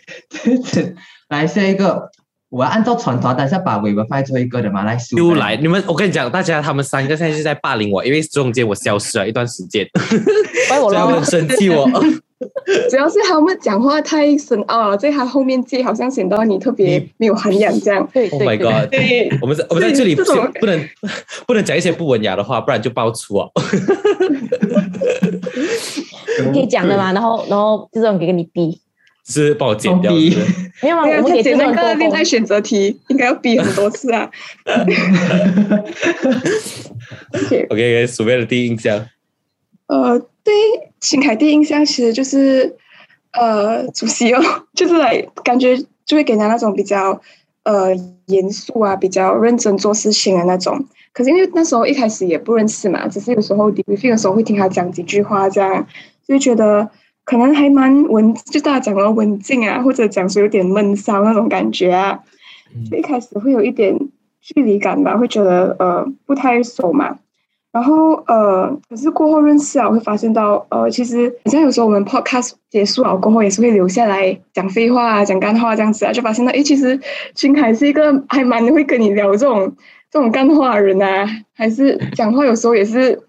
[1.28, 2.10] 来下一个，
[2.54, 5.18] 我要按照传统，等下把尾巴放在最后一个的嘛，来数。
[5.18, 9.84] 又来，你们，我跟你讲，大家他们三个现在是在霸凌我，因为中间我消失了一段时间，
[10.68, 11.24] 怪我咯所以他们很。
[11.24, 11.90] 生气我。
[12.90, 18.06] 主要是他们讲话太深奥了，在他后面接好像显得你特别没有涵养这样。
[18.12, 18.88] 对 Oh my god！
[18.90, 20.88] 对，我们在我们在这里不这种不能
[21.46, 23.50] 不能讲一些不文雅的话，不然就爆粗哦。
[26.52, 28.78] 可以讲的嘛，然后然后就这种给你逼，
[29.26, 30.12] 是帮我剪掉。
[30.12, 30.38] 是是
[30.82, 34.30] 没有啊，我们给他写那个恋爱选择题应该要逼很多次啊。
[37.32, 39.06] OK，OK，鼠辈的第一印象，
[39.86, 40.52] 呃，对
[41.00, 42.76] 新凯第一印象其实就是
[43.32, 44.42] 呃主席哦，
[44.74, 47.20] 就是来感觉就会给人家那种比较
[47.62, 47.94] 呃
[48.26, 50.84] 严肃啊，比较认真做事情的那种。
[51.12, 55.86] 可是因为那时候一开始也不认识嘛，只是有时候 briefing 的时候会听他讲几句话，这样
[56.26, 56.90] 就觉得
[57.24, 62.20] 可能还蛮文，就大家讲了文静啊，或者讲说有点闷骚那种感觉啊，
[62.90, 63.98] 就一开始会有一点
[64.40, 67.18] 距离感吧，会觉得呃不太熟嘛。
[67.72, 77.00] 然后呃，可是过后认识啊，我会发现到呃，其实好像有时候我们 podcast 结束了过后，也是会留下来讲废话啊、讲干话这样子啊，就发现到诶，其实
[77.34, 79.74] 秦凯是一个还蛮会跟你聊这种
[80.08, 83.20] 这种干话的人啊，还是讲话有时候也是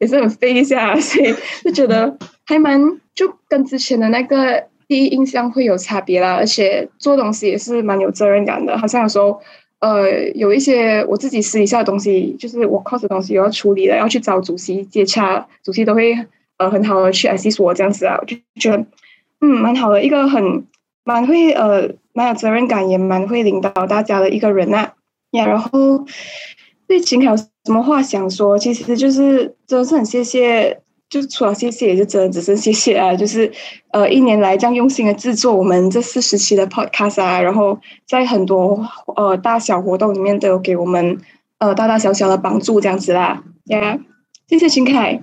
[0.00, 2.14] 也是很飞一下，所以就觉得
[2.46, 2.80] 还蛮
[3.14, 9.40] 就跟之前的那个第一印象会有差别啦，而且做东西也是蛮有责任感的，好像有时候。
[9.80, 16.16] 呃，有一些我自己私底下的东西，就是我 cos 的东西，有要处理的，要去找主席接洽，主席都会
[16.56, 18.78] 呃很好的去 assist 我这样子啊，我就觉得
[19.42, 20.64] 嗯蛮好的，一个很
[21.04, 24.90] 蛮会呃蛮有责任感，也蛮会领导大家的一个人呐、
[25.32, 25.46] 呀。
[25.46, 26.02] 然后
[26.88, 28.56] 对秦凯有什么话想说？
[28.58, 30.80] 其实就是真的是很谢谢。
[31.14, 33.14] 就除了谢谢，也就真的只剩谢谢啊！
[33.14, 33.48] 就是
[33.92, 41.16] 呃，一年来这样用心的制作我们这四十期的 podcast 啊，然后在很多呃大小活动里面都有给我们
[41.58, 43.44] 呃大大小小的帮助，这样子啦。
[43.66, 43.96] 呀、
[44.48, 45.20] 谢谢秦凯。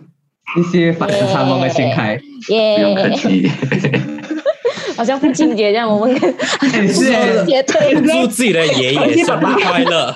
[0.55, 3.51] 谢谢反差萌的秦凯，不用客耶，气。
[4.95, 7.03] 好像父亲节这样，我们跟哎是
[7.45, 10.13] 节对祝自己的爷爷生日快乐，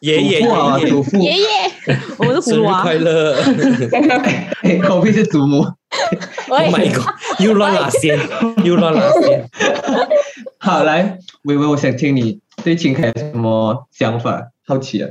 [0.00, 1.46] 爷爷祖父啊，爷爷祖父，爷爷，
[2.18, 2.94] 我们是葫芦娃生日快。
[2.94, 3.36] 乐
[4.62, 5.58] 哎，口碑是祖母。
[6.48, 7.06] ！Oh my god！
[7.40, 8.18] 又乱拉线，
[8.64, 9.48] 又乱拉线。
[10.58, 14.50] 好，来，微微，我想听你对秦凯有什么想法？
[14.66, 15.10] 好奇啊，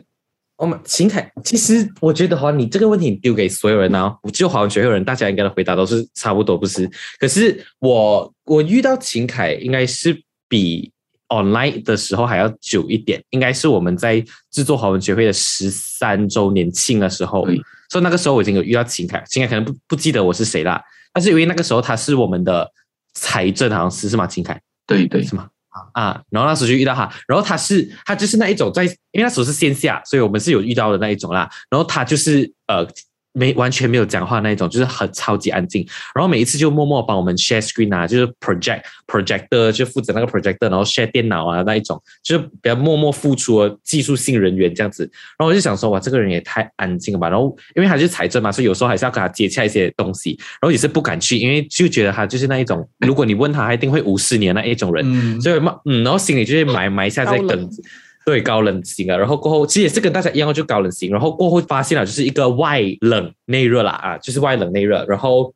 [0.57, 6.89] 我们秦凯，其实我觉得哈，你这个问题你丢给所有人啊，就好像所有人，大家应该的回答都是差不多，不是？
[7.19, 10.91] 可是我我遇到秦凯，应该是比
[11.29, 17.45] online 的时候还要久一点，应该是我们在制作华文学会的十三周年庆的时候，
[17.89, 20.81] 所以那个时候我已经有遇到秦凯，秦凯可能不不记得我是谁啦，
[21.13, 22.69] 但是因为那个时候他是我们的
[23.13, 24.27] 财政，好像是是吗？
[24.27, 25.47] 秦凯对对，是吗？
[25.93, 31.49] 啊，然后那时候就遇到他，然后他是他就是那一种在，因为那时候是线下，所以我们是有遇到的那一种啦。
[31.69, 32.85] 然后他就是呃
[33.33, 35.85] 没完全没有讲话那一种，就是很超级安静。
[36.15, 45.03] 然后每一次就默默帮我们 share screen 啊，就是 project projector 就负责那个 projector，然后 share 电脑啊那一种，就是比较默默付出的技术性人员这样子。
[45.37, 47.29] 然后我就想说，哇，这个人也太安静了吧。
[47.29, 55.03] 然后因为他是财政嘛，所以有时候还是要跟他接洽一些东西，然后也是不敢去，因为就觉得他就是那一种， 如果你问他，他一定会无视你的那一种人。
[55.05, 57.83] 嗯，所以嘛，嗯，然后心里就会埋埋下这根子，
[58.25, 59.17] 对，高冷型啊。
[59.17, 61.11] 然后过后，其实也是跟大家一样，就高冷型。
[61.11, 65.03] 然后过后发现了，就是一个外冷内热啦啊，就是外冷内热。
[65.07, 65.53] 然后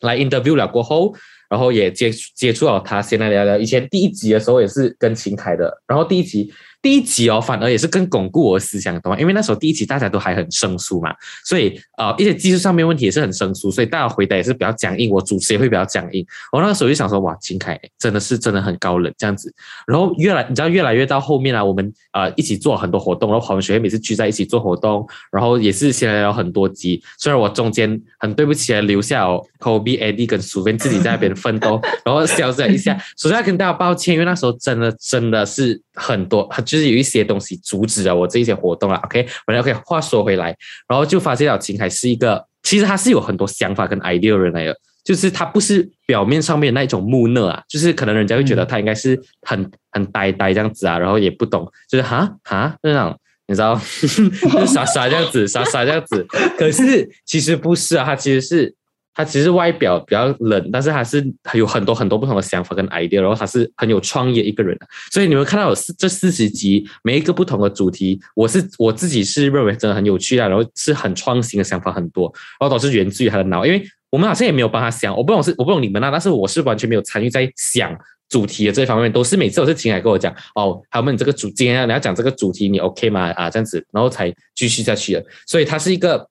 [0.00, 1.14] 来 interview 了过后，
[1.50, 3.58] 然后也接接触了他，先来聊聊。
[3.58, 6.52] 以前第一集的时候也是跟秦凯的，然后第一集
[6.84, 9.18] 第一集哦，反而也是更巩固我的思想，懂吗？
[9.18, 16.22] 因为那时候第一集大家都还很生疏嘛，所以呃，一些技术上面问题也是很生疏，所以大家回答也是比较僵硬，我主持也会比较僵硬。
[16.52, 19.50] 我那个时候就想说，哇，金凯真的是真的很高冷这样子。
[19.86, 27.02] 然后越来，你知道，越来越到后面啊，我们呃一起做很多活动，然后华文学院每次聚在一起做活动，然后也是先聊很多集。
[27.18, 32.94] 虽然我中间很对不起，留下哦，Kobe、Eddie 跟苏芬自己在那边奋斗，然后消失一下。
[33.16, 38.96] 首先要跟大家抱歉，因为那时候真的真的是很多，就是有一些东西阻止了我这一些活动了。
[39.04, 40.56] OK，我来 OK，话说回来，
[40.88, 53.74] 然后就发现了秦凯是一个，其实他是有很多想法跟 idea 人来的，就是他不是表面上面那一种木讷啊，就是可能人家会觉得他应该是很很呆呆这样子啊，然后也不懂，就是哈哈那种，你知道，
[54.52, 56.26] 就傻傻这样子，傻傻这样子。
[56.58, 58.74] 可是其实不是啊，他其实是。
[59.14, 61.24] 他其实外表比较冷，但是他是
[61.54, 64.76] 有很多很多不同的想法跟 idea，然后他是很有创意一个人。
[65.12, 73.64] 所以你们看到有四这四十集，每一个不同的主题，我是我自己是认为真的很有趣啊，然后是很创新的想法很多，然后都是源自于他的脑。
[73.64, 77.96] 因为我们好像也没有帮他想，我不懂是我不懂你们啊，但是我是完全没有参与在想
[78.28, 83.30] 主题的这方面，都是每次都是秦海跟我讲哦，他们这个主今天你要讲这个主题，你 OK 吗？
[83.36, 85.24] 啊，这样子，然后才继续下去的。
[85.46, 86.28] 所以他是一个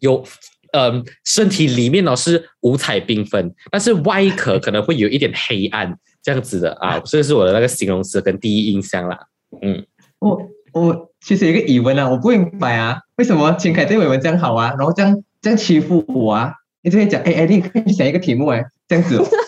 [0.00, 0.24] 有。
[0.76, 9.18] 嗯，身体里面呢是五彩缤纷，但是外壳可能会有一点黑暗这样子的啊， 这是我的那个形容词跟第一印象啦。
[9.62, 9.82] 嗯，
[10.18, 10.38] 我
[10.74, 16.52] 我其实有一个疑问啊，我不明白啊，为什么秦凯对伟文这样好啊，然后这样这样欺负我啊？
[16.82, 19.18] 你这边讲，哎哎，你可以想一个题目哎，这样子。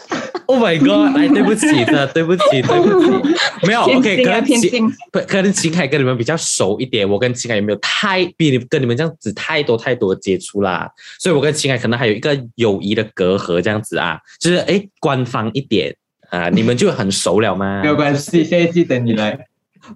[0.48, 1.14] Oh my god！
[1.14, 4.90] 来，对不起的， 对不起，对不起，没有，OK，可能秦，
[5.28, 15.94] 可能秦凯跟你们比较熟一点，我跟秦凯也没有太比你跟你们这样子太多太多接触啦，所以我跟秦凯可能还有一个友谊的隔阂这样子啊，就是哎，官方一点
[16.30, 17.82] 啊， 你们就很熟了吗？
[17.82, 19.38] 没有关系，下一季等你来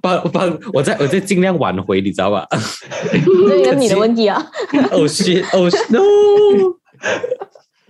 [0.03, 2.47] 帮帮，我在我在尽量挽回，你知道吧？
[3.11, 4.47] 这是你的问题啊
[4.91, 6.77] ！Oh shit！Oh no！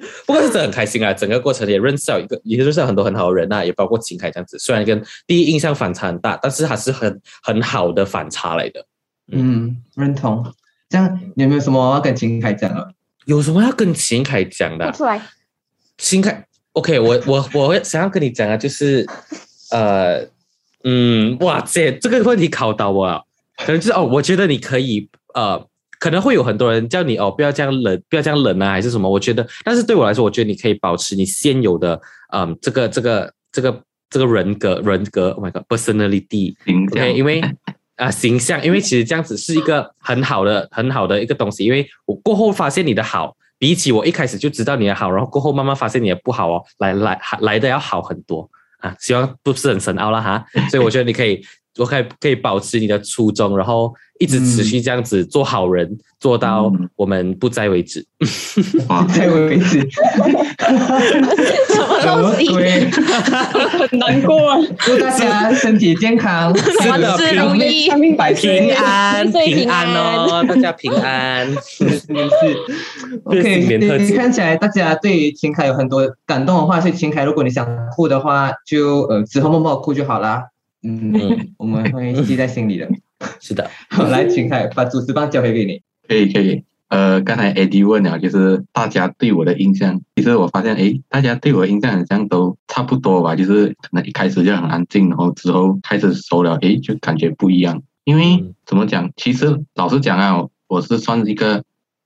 [0.26, 1.12] 不过是真的很开心啊！
[1.12, 4.58] 整个过程也认识到一个，也就是很多很好的人呐，也包括秦凯这样子。
[4.58, 8.84] 虽然跟第一印象反差很大，但是还是很很好的反差来的。
[9.30, 10.44] 嗯，认同。
[10.88, 12.88] 这样有没有什么要跟秦凯讲啊？
[13.26, 14.90] 有什么要跟秦凯讲的？
[14.92, 15.22] 出来。
[15.98, 19.06] 秦凯，OK，我我我会想要跟你讲啊，就是
[19.70, 20.26] 呃，
[20.84, 23.22] 嗯，哇塞，这个问题考到我了，
[23.58, 25.66] 可能就是哦，我觉得你可以呃。
[26.02, 29.08] 可能会有很多人叫你哦，不要这样冷，不要这样冷啊，还是什么？
[29.08, 32.00] 我觉得，但是对我来说，我觉得你可以保持你现有的，
[32.32, 37.40] 嗯，这个这个这个这个人格人格，Oh my God，personality，OK，因为
[37.94, 51.40] 啊形象，因为其实这样子是一个很好的很好的一个东西，因为我过后发现你的好，比起我一开始就知道你的好，然后过后慢慢发现你的不好哦，来来来的要好很多啊，希望不是很深奥了哈，所以我觉得你可以。
[51.78, 53.90] 我可以可以保持你的初衷，然后
[54.22, 58.06] 一直持续这样子做好人，做到我们不在为止。
[58.86, 59.80] 不在为止，
[61.68, 62.48] 什么东西？
[63.90, 64.64] 很难过。
[64.78, 66.52] 祝大家身体健康，
[66.88, 67.90] 万事如意，
[68.36, 71.52] 平安平安哦，大家平安。
[71.66, 73.20] 是是是。
[73.26, 80.44] OK，你看起来大家对于秦凯有很多感动的话，所以秦凯，如果你想哭的话，就呃之后默默哭就好啦。
[80.84, 81.12] 嗯，
[81.58, 82.88] 我们会记在心里的。
[83.40, 85.80] 是的，好，来，请凯把主持棒交回给你。
[86.08, 86.64] 可以，可以。
[86.88, 90.00] 呃，刚才 Eddie 问了，就是大家对我的印象。
[90.16, 93.34] 其实我发现，哎，大家对我的印象好像都差不多吧。
[93.34, 97.82] 就是可能一开始就很安静，然后之后开始熟了，哎，就感觉不一样。
[98.04, 99.10] 因为怎么讲？
[99.16, 101.64] 其实老实讲啊，我是算一个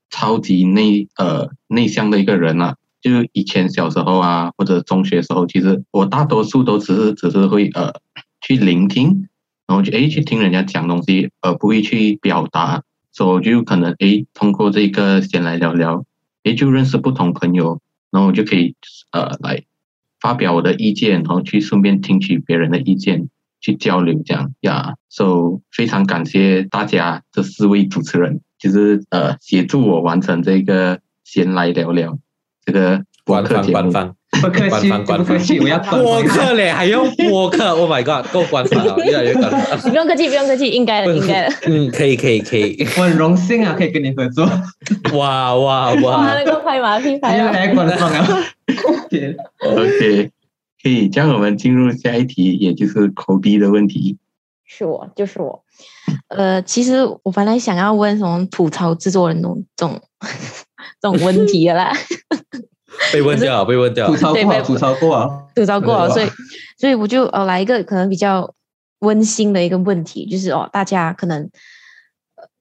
[0.09, 2.75] 超级内呃内向的一个人啊。
[3.01, 7.93] 就以前小时候啊，或者中学时候，其实我大多数都只是只是会呃。
[8.39, 9.27] 去聆听，
[9.67, 16.05] 然后就诶去听人家讲东西，而不会去表达，所以就可能诶通过这个先来聊聊，
[16.43, 18.75] 诶就认识不同朋友，然后我就可以
[19.11, 19.63] 呃来
[20.19, 24.95] 发表我的意见，然后去顺便听取别人的意见，去交流这样呀。
[25.09, 32.17] So 非常感谢大家这四位主持人，就是呃协助我完成这个先来聊聊
[32.63, 34.16] 这个播客节目。
[34.41, 37.69] 不客气，不客气，我要播客嘞，还用播客？
[37.73, 39.79] Oh my god，够官方了，越来越官方。
[39.89, 41.55] 不用客气，不用客气，应该的，应该的。
[41.65, 42.85] 嗯，可以，可以，可以。
[42.97, 44.45] 我很荣幸啊，可以跟你合作。
[45.17, 46.35] 哇哇哇！
[46.35, 48.43] 那个拍马屁拍的太官方了。
[49.65, 50.31] OK，
[50.83, 54.17] 可以，将我们进入下一题，也就是口鼻的问题。
[54.65, 55.63] 是我，就是我。
[56.27, 60.01] 呃，其实我本来想要问什么吐槽制作人那种、这种、
[61.01, 61.93] 这种问题的啦。
[63.13, 66.27] 被问掉，被问掉，吐槽过，吐槽过，吐槽过，所以，
[66.77, 68.53] 所以我就呃来一个可能比较
[68.99, 71.49] 温馨的一个问题，就是哦，大家可能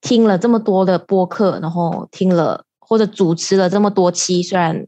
[0.00, 4.86] 听了这么多的播客，然后听了或者主持了这么多期，虽然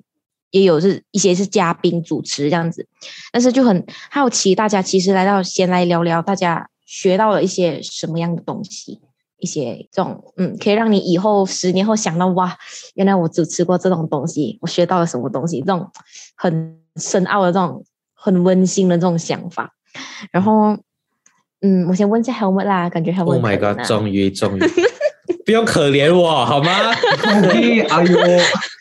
[0.50, 2.86] 也有是一些是嘉宾主持这样子，
[3.32, 9.00] 但是就很好奇，大家其实来到先来聊聊，大家学到了一些什么样的东西，
[9.38, 12.56] 一些这种嗯，可以让你以后十年后想到哇，
[12.94, 15.90] 原来我主持过这种东西，我学到了什么东西，这种
[16.36, 17.84] 很深奥的这种
[18.14, 19.74] 很温馨的这种想法，
[20.30, 20.76] 然后。
[21.60, 23.34] 嗯，我先问一下 Helmet 啦，感觉 Helmet。
[23.34, 23.84] Oh my god！
[23.84, 24.60] 终于，终于，
[25.48, 26.70] 不用可怜我好吗？
[27.24, 27.86] 哎呦，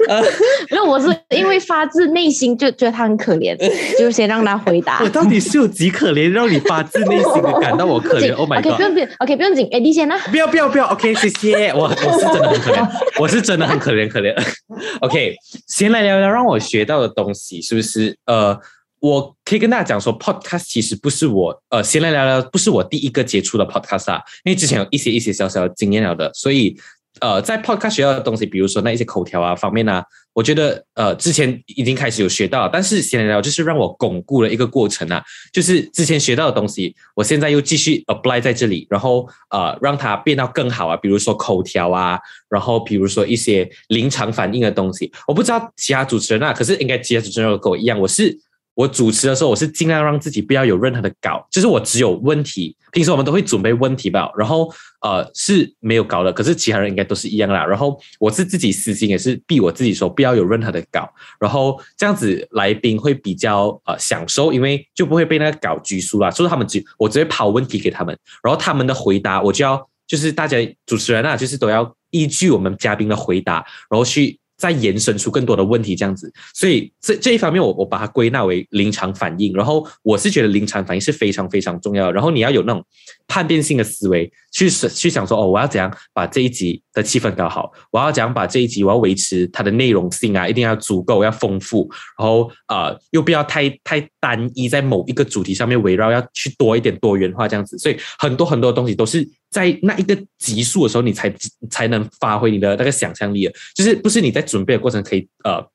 [0.09, 0.21] 呃，
[0.69, 3.55] 没有，我是因为发自内心就觉得他很可怜，
[3.97, 4.99] 就先让他回答。
[5.01, 8.75] 我到底是有几可怜，让你发自内心的感到我可怜？Oh my god！
[8.75, 10.19] 不用，不用，OK，不用紧，Eddie 先啦。
[10.29, 11.69] 不要，不要，不要，OK，谢谢。
[11.73, 11.89] 我我
[12.19, 14.35] 是真的很可怜，我是真的很可怜，可怜。
[14.99, 15.35] OK，
[15.67, 18.17] 先来聊聊让我学到的东西，是不是？
[18.25, 18.59] 呃。
[18.99, 26.75] 我可以跟大家讲说，podcast 其实不是我呃，先来聊聊，不是我第一个接触的 podcast 啊，因为之前有一些一些小小的经验了的，所以
[27.19, 42.19] 呃，在 podcast 学到的东西，比如说那一些口条啊方面呢，我觉得呃之前已经开始有学到，但是先来聊就是让我巩固了一个过程啊，就是之前学到的东西，我现在又继续 apply 在这里，然后呃让它变到更好啊，比如说口条啊，
[42.49, 48.39] 然后比如说一些临场反应的东西，我不知道其他主持人啊，可是应该其他主持人跟我一样，我是。
[48.77, 52.77] 我主持的时候，我是尽量让自己不要有任何的稿，就是我只有问题。
[52.91, 54.71] 平时我们都会准备问题吧，然后
[55.01, 57.65] 呃是没有稿的，可是其他人应该都是一样啦。
[57.65, 66.29] 然后我是自己私心也是逼我自己说不要有任何的稿，然后这样子来宾会比较呃享受，因为就不会被那个稿拘束啦。
[66.29, 70.55] 所以他们只我直接抛问题给他们，然后他们的回答我就要就是大家
[70.85, 74.39] 主持人啊，就是都要依据我们嘉宾的回答，然后去。
[74.57, 79.53] 再延伸出更多的问题，这样子，所以这这一方面，我我把它归纳为临场反应。
[79.53, 82.11] 然后我是觉得临场反应是非常非常重要。
[82.11, 82.83] 然后你要有那种
[83.27, 87.71] 叛变性的思维，去去想说，哦，我要怎样把这一集的气氛搞好？
[87.91, 91.89] 我要怎样把这一集我要维持它的内容性啊，一定要足够，要丰富。
[92.17, 97.77] 然后呃，又不要太太单一，在某一个主题上面围绕，要去多一点多元化这样子。
[97.77, 99.27] 所以很多很多东西都是。
[99.49, 101.33] 在那一个级数的时候，你才
[101.69, 105.65] 才能发挥你的那个想象力，就是不是你在准备的过程可以呃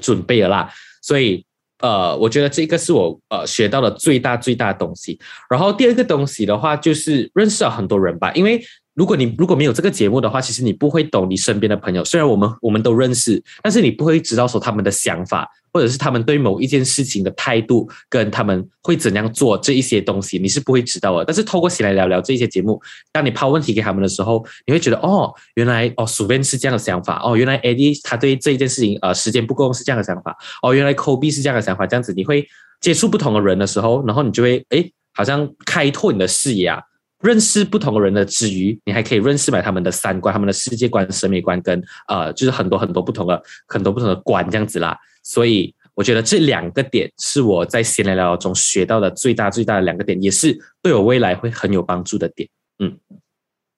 [0.00, 0.72] 准备的啦。
[1.02, 1.44] 所以
[1.80, 5.18] 呃，我觉得这个是我呃学到的最大最大的东西。
[5.48, 8.60] 然后第二个东西的话，就是认识了很多人吧，因为。
[8.94, 12.04] 如果你如果没有这个节目的话，其实你不会懂你身边的朋友。
[12.04, 21.24] 虽然我们我们都认识，但是你不会知道说他们的想法，或者是他们对某一件事情的态度，跟他们会怎样做这一些东西，你是不会知道的。
[21.24, 22.80] 但是透过起来聊聊这些节目，
[23.12, 32.46] 当你抛问题给他们的时候，你会觉得哦，原来哦，苏边是这样的想法，哦，原来 Eddie 他对这一件事情呃时间不够是这样的想法，哦，原来 Kobe 是这样的想法，这样子你会
[32.80, 34.84] 接触不同的人的时候，然后你就会哎，
[35.14, 36.82] 好像开拓你的视野啊。
[37.20, 44.96] 认识不同人的之余，你还可以认识买他们的三观、他们的世界观、审美观，跟呃，就是很多很多不同的、很多不同的观这样子啦。
[45.22, 52.48] 所以我觉得这两个点是我在闲聊聊中学到的最大最大的两个点，也是对我未来会很有帮助的点。
[52.78, 52.98] 嗯，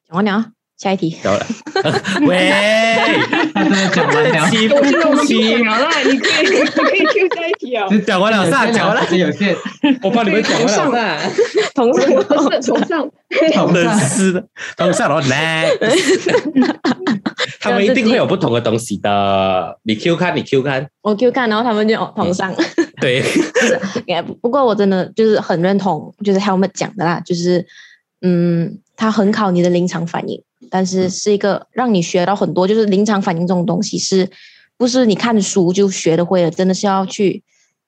[0.09, 0.53] 讲完了。
[0.79, 1.17] 下一题。
[1.23, 1.47] 到了，
[2.27, 2.51] 喂，
[3.69, 4.49] 他真的讲完了？
[6.05, 7.89] 你可以，你可以 Q 下一题哦。
[8.07, 8.67] 讲完了，啥？
[8.71, 9.57] 讲完了，有限。
[10.03, 11.19] 我帮你们讲完了。
[11.75, 13.11] 同上，同上，同上，
[13.55, 14.45] 同上是
[14.77, 15.71] 同上，然后来。
[17.61, 19.79] 他们一定会有不同的东西的。
[19.85, 22.53] 你 Q 看，你 Q 看，我 Q 看，然后他们就同上。
[23.01, 23.23] 对。
[24.41, 27.65] 不过我真的就是很认同，就是 Helmet 讲的啦，就是
[28.21, 30.43] 嗯，他很考你的临场反应。
[30.75, 34.31] 但是是一个让你学到很多，就是临场反应这种东西，是
[34.79, 36.51] 不是你看书就学得会了？
[36.51, 37.43] 真的是要去，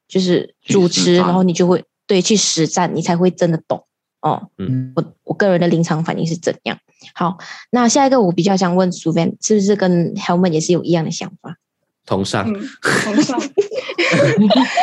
[0.06, 3.86] 就是主持，然后你就会对去实战，你才会真的懂
[4.20, 4.50] 哦。
[4.58, 6.78] 嗯，我我个人的临场反应是怎样？
[7.14, 7.38] 好，
[7.70, 11.56] 那下一个我比较想问苏芬，是不是跟 Helmet 也是有一样的想法？
[12.04, 13.40] 同上，同上，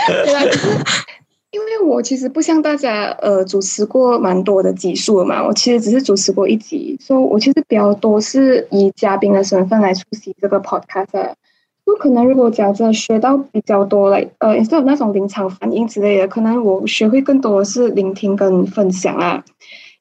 [0.08, 0.42] 对啊。
[1.52, 11.34] 因为我其实不像大家，呃，主持过蛮多的集数嘛，我其实只是主持过一集，所以我其实比较多是以嘉宾的身份来出席这个 podcast。
[11.86, 19.44] 就可能如果讲真的学到比较多了，呃，也是有那种临场反应之类的，可能我学会更多的是聆听跟分享啊。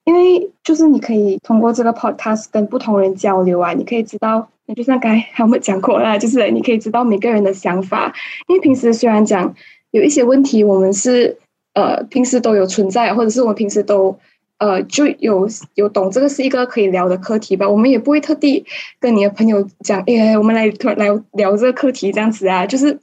[0.05, 8.13] 因为就是你可以通过这个 podcast 跟不同人交流啊，你可以知道，就像刚才 我们讲过了，就是你可以知道每个人的想法。
[8.47, 9.53] 因为平时虽然讲。
[9.91, 11.37] 有一些问题，我们是
[11.75, 14.19] 呃平时都有存在，或者是我们平时都
[14.59, 17.69] 呃就有有懂这个是一个可以聊的课题吧。
[17.69, 18.65] 我们也不会特地
[18.99, 20.67] 跟你的朋友讲，哎，我们来
[20.97, 22.67] 来聊这个课题这样子啊。
[22.67, 22.99] 就是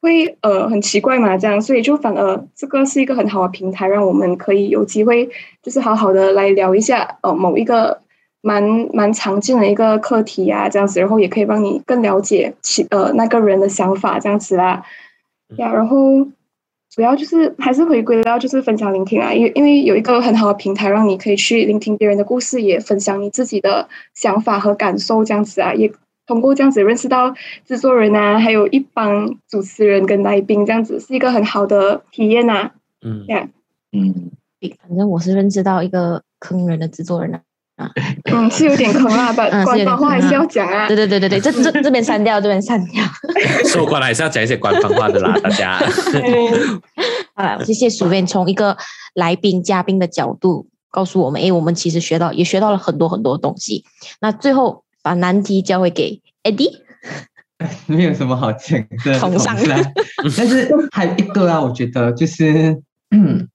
[0.00, 5.28] 会呃很奇怪嘛，这样，所以就反而这个是一个很好的平台，让我们可以有机会
[5.62, 8.00] 就是好好的来聊一下呃某一个
[8.40, 14.82] 蛮蛮常见的一个课题啊，这样子，然后也可以帮你更了解其呃那个人的想法这样子啦，
[15.56, 16.26] 呀，然后。
[16.94, 25.90] 主要就是还是回归到就是分享聆听啊，因为因为有一个很好的平台，让你可以去聆听别人的故事，也分享你自己的想法和感受，这样子啊，也
[26.26, 27.34] 通过这样子认识到
[27.64, 32.70] 制作人啊，还有一帮主持人跟来宾，这样子是一个很好的体验呐。
[33.00, 33.24] 嗯，
[33.92, 34.30] 嗯，
[34.86, 37.40] 反正我是认识到一个坑人的制作人啊。
[38.30, 40.86] 嗯，是有点坑啊，把官方话还是要讲啊。
[40.86, 43.02] 对对对对对，这这这边删掉，这边删掉。
[43.66, 45.78] 说官还是要讲一些官方话的啦，大家。
[47.34, 48.76] 啊， 谢谢薯片从一个
[49.14, 53.84] 来宾嘉宾的角度告诉我们，哎，我们其实学到也学到了很多很多东西。
[54.20, 56.82] 那最后把难题交回给 Eddie。
[57.86, 59.56] 没有什么好讲的，同上
[60.36, 62.76] 但是还有一个啊，我觉得就是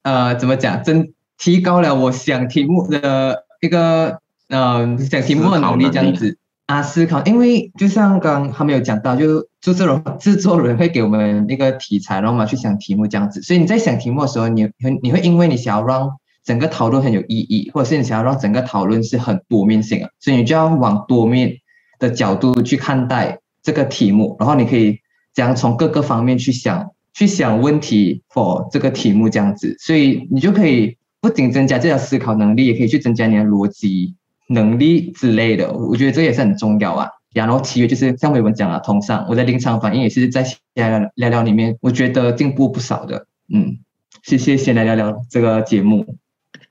[0.03, 3.43] 呃，怎么讲，真提高了我想题目的。
[3.61, 13.41] 一个呃讲题目的能力这样子啊，思考，因为就像刚他们有讲到，就制作人制作人会给我们一个题材，然后我们去想题目这样子。
[13.41, 16.09] 所以你在想题目的时候，你很你会因为你想要让
[16.43, 21.53] 整个讨论很有意义，或者是你想要让整个讨论是很多面性啊，所以你就要往多面
[21.99, 24.99] 的角度去看待这个题目，然后你可以
[25.33, 30.96] 这样从各个方面去想，去想问题 for 这个题目这样子，所以你就可以。
[31.21, 34.15] 不仅增加这条思考能力，也可以去增加你的逻辑
[34.49, 35.73] 能力之类的。
[35.73, 37.09] 我觉得这也是很重要啊。
[37.33, 40.43] 然后其余就是像伟文讲了，通上我在临场反应也是在
[40.73, 43.27] 聊聊聊聊里面，我觉得进步不少的。
[43.53, 43.77] 嗯，
[44.23, 46.17] 谢谢先来聊聊这个节目，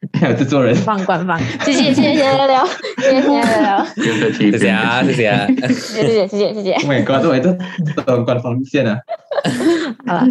[0.36, 0.74] 制作人。
[0.76, 2.66] 放官方， 谢谢谢谢聊聊，
[2.99, 3.86] 谢谢聊聊，
[4.32, 6.88] 谢谢啊谢谢啊，谢谢谢谢谢谢。
[6.88, 8.99] 每个都都都官方线啊。
[10.07, 10.26] 好了，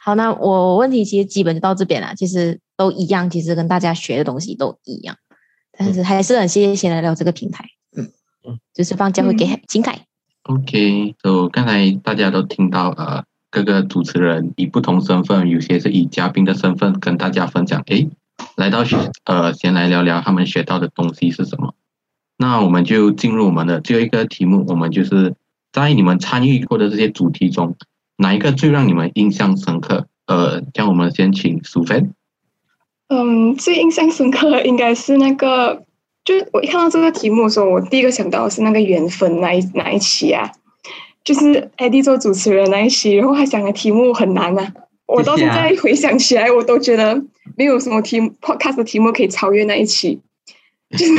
[0.00, 2.60] 好，那我问题其实基本就到这边了，其实。
[2.74, 5.14] 都一样，其实跟大家学的东西都一样，
[5.78, 7.64] 但是还是很谢谢先来聊这个平台，
[7.96, 8.10] 嗯。
[8.44, 10.00] 嗯，就是放交会给金凯。
[10.44, 18.08] OK，就刚才大家都听到，呃，各个主持人以不同身份，有些是以嘉宾的身份跟大家分享，诶，
[18.56, 21.74] 来到学呃，先来聊聊他们学到的东西是什么。
[22.36, 25.34] 那我们就进入我们的最后一个题目，我们就是
[25.72, 27.76] 在你们参与过的这些主题中，
[28.16, 30.06] 哪一个最让你们印象深刻？
[30.26, 32.04] 呃，让我们先请苏菲。
[33.08, 35.84] 嗯，最印象深刻应该是那个，
[36.24, 40.50] 就我一看到这个题目的时候，我第一个想到的是那个缘分那一那一期啊，
[41.22, 44.72] 就是艾迪做主持人那一期，然后他讲的题目很难啊，
[45.06, 47.22] 我到现在回想起来，我都觉得
[47.56, 50.20] 没有什么题 podcast 的题目可以超越那一期，
[50.90, 51.12] 就是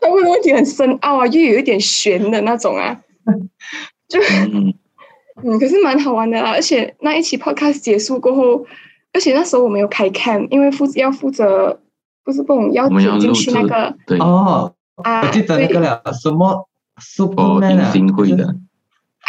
[0.00, 3.00] 他问的问题很深奥啊，又有一点悬的那种啊，
[4.08, 4.20] 就
[5.42, 8.66] 嗯，可是蛮好玩的啦，而且那一期 podcast 结束过后。
[9.10, 11.80] 而且那时候我没有开 cam，因为负要负责
[12.22, 14.70] 不是不要剪进去那个哦
[15.02, 16.68] 啊，我记得那个了什么
[17.00, 18.54] Superman 新会的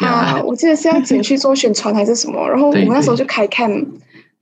[0.08, 3.86] 啊， 我记得是要剪去做宣传还是什么，然后我们那时候就开 cam，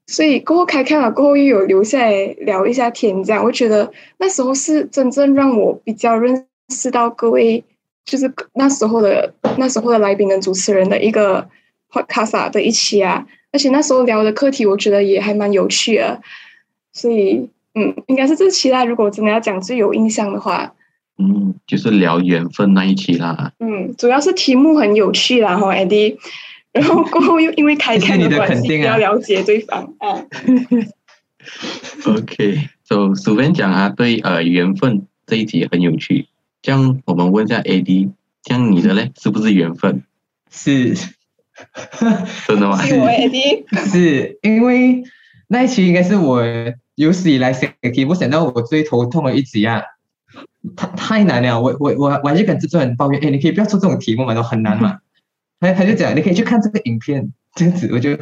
[0.05, 7.63] 所以过后开 cam 了过后又有留下来聊一下天，这样我觉得那时候是真正让我比较认识到各位，
[8.05, 11.47] 就是那时候的那时候的来宾跟主持人的一个
[11.91, 13.25] podcast 的一期啊。
[13.53, 16.21] 而且那时候聊的课题，我觉得也还蛮有趣的，
[16.91, 18.83] 所以嗯，应该是这期啦。
[18.83, 20.73] 如果真的要讲最有印象的话，
[21.17, 23.51] 嗯，就是聊缘分那一期啦。
[23.59, 26.17] 嗯，主要是题目很有趣啦，哈，Eddie。
[26.71, 30.23] 然后过后又因为开开的关系，要了解对方啊。
[32.05, 36.27] OK，就苏边讲啊，对呃缘分这一题很有趣。
[36.61, 38.11] 这样我们问一下 Eddie，
[38.43, 40.03] 这样你的嘞是不是缘分？
[40.51, 40.93] 是。
[42.47, 42.77] 真的吗？
[42.83, 45.03] 是因为
[45.47, 46.43] 那一期应该是我
[46.93, 49.81] 有史以来写题目想到我最头痛的一集啊，
[50.75, 54.99] 太太难了，我我我我还是跟制作人抱怨，哎，你可以不要出这种题目嘛，都很难嘛。
[55.59, 58.15] 他他就讲，你可以去看这个影片，这样子，我就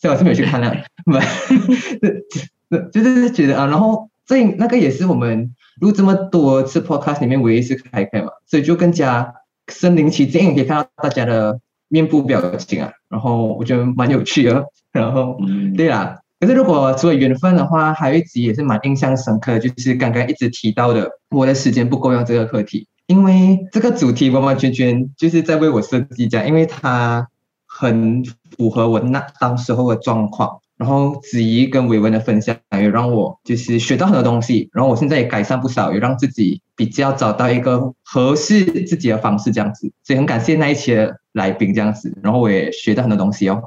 [0.00, 0.74] 最好是没有去看了，
[2.70, 9.34] 就，就是觉得啊，然后这那个也是我们录这么多次 podcast 里面唯一一次开开嘛，所以就更加
[9.68, 11.60] 身临其境，可以看到大家的。
[11.88, 14.64] 面部表情啊，然后我觉得蛮有趣的。
[14.90, 15.38] 然后，
[15.76, 22.86] 对啦，可是如果除了缘分的话，还有一集也是蛮印象深刻，就是刚刚一直提到的“我的时间不够用”这个课题。
[23.06, 27.26] 因为这个主题完完全全就是在为我设计这样，因为它
[27.66, 28.22] 很
[28.58, 30.60] 符合我那当时候的状况。
[30.76, 43.62] 然后子怡跟伟文的分享也让我就是学到很多东西，然后我现在也改善不少，也让自己比较找到一个合适自己的方式这样子，所以很感谢那一期的来宾这样子，然后我也学到很多东西哦。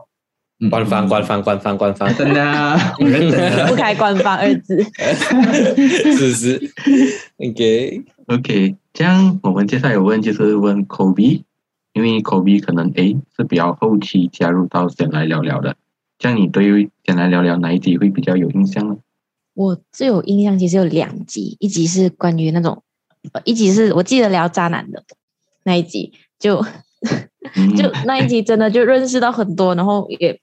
[0.71, 3.67] 官方官方官方官方，真的啊，我认真的。
[3.67, 4.83] 不开官方二字。
[6.17, 6.73] 是是
[7.37, 11.43] ，OK OK，这样我们接下来有问就是问 Kobe，
[11.93, 15.75] 因为 Kobe 可能诶是比较后期加入到先来聊聊的，
[16.17, 18.97] 这样你对于先来聊聊哪一集会比较有印象呢？
[19.53, 22.81] 我最有印象其实有两集，一集是关于那种，
[23.31, 25.03] 呃一集是我记得聊渣男的
[25.63, 26.65] 那一集，就
[27.55, 30.39] 嗯就那一集真的就认识到很多，然后也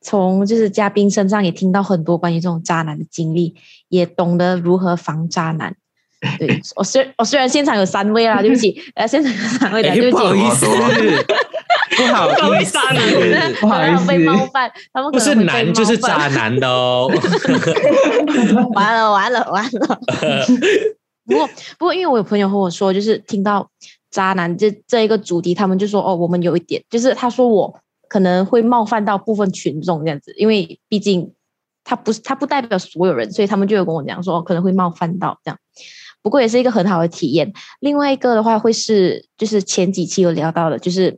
[0.00, 3.54] 从就是嘉宾身上也听到很多关于这种渣男的经历，
[3.88, 5.74] 也懂得如何防渣男。
[6.38, 12.76] 对 我虽我虽然现场有三位啦，对不起，呃，现场有三位的，哎，对不起， 不好意思，不好意思，
[13.60, 17.08] 不好意思被冒犯，他们不是男就是渣男的哦。
[18.74, 20.00] 完了完了完了！
[21.24, 21.46] 不过
[21.78, 23.70] 不过，因为我有朋友和我说，就是听到
[24.10, 27.78] 渣男这这一个主题，他们就说哦，我们有一点，就是他说我
[28.08, 31.32] 可能会冒犯到部分群众这样子，因为毕竟
[31.84, 35.58] 他不是他不代表所有人，所以他们就有跟我讲说、可能会冒犯到这样。
[36.20, 37.52] 不过也是一个很好的体验。
[37.80, 41.16] 另外一个的话，会是就是前几期有聊到的，就是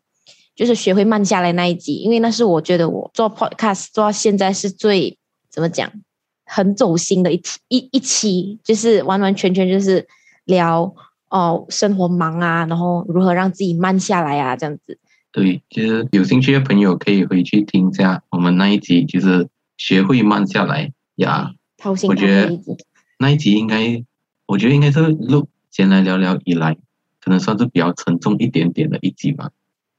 [0.55, 5.19] 就是学会慢下来那一集，因为那是我觉得我做 podcast 做到现在是最
[5.49, 5.91] 怎么讲，
[6.45, 10.07] 很走心的一一一期，就是完完全全就是
[10.45, 10.95] 聊
[11.31, 14.99] 哦生活忙啊，然后如何让自己慢下来啊，这样子。
[15.33, 21.53] 对，其实有兴趣的朋友可以回去听一下我们那一集，就是学会慢下来呀。
[21.77, 22.77] 掏心掏我觉得肺一集，
[23.19, 24.05] 那一集应该，
[24.47, 26.77] 我觉得应该是录闲来聊聊以来，
[27.21, 29.51] 可能算是比较沉重一点点的一集吧。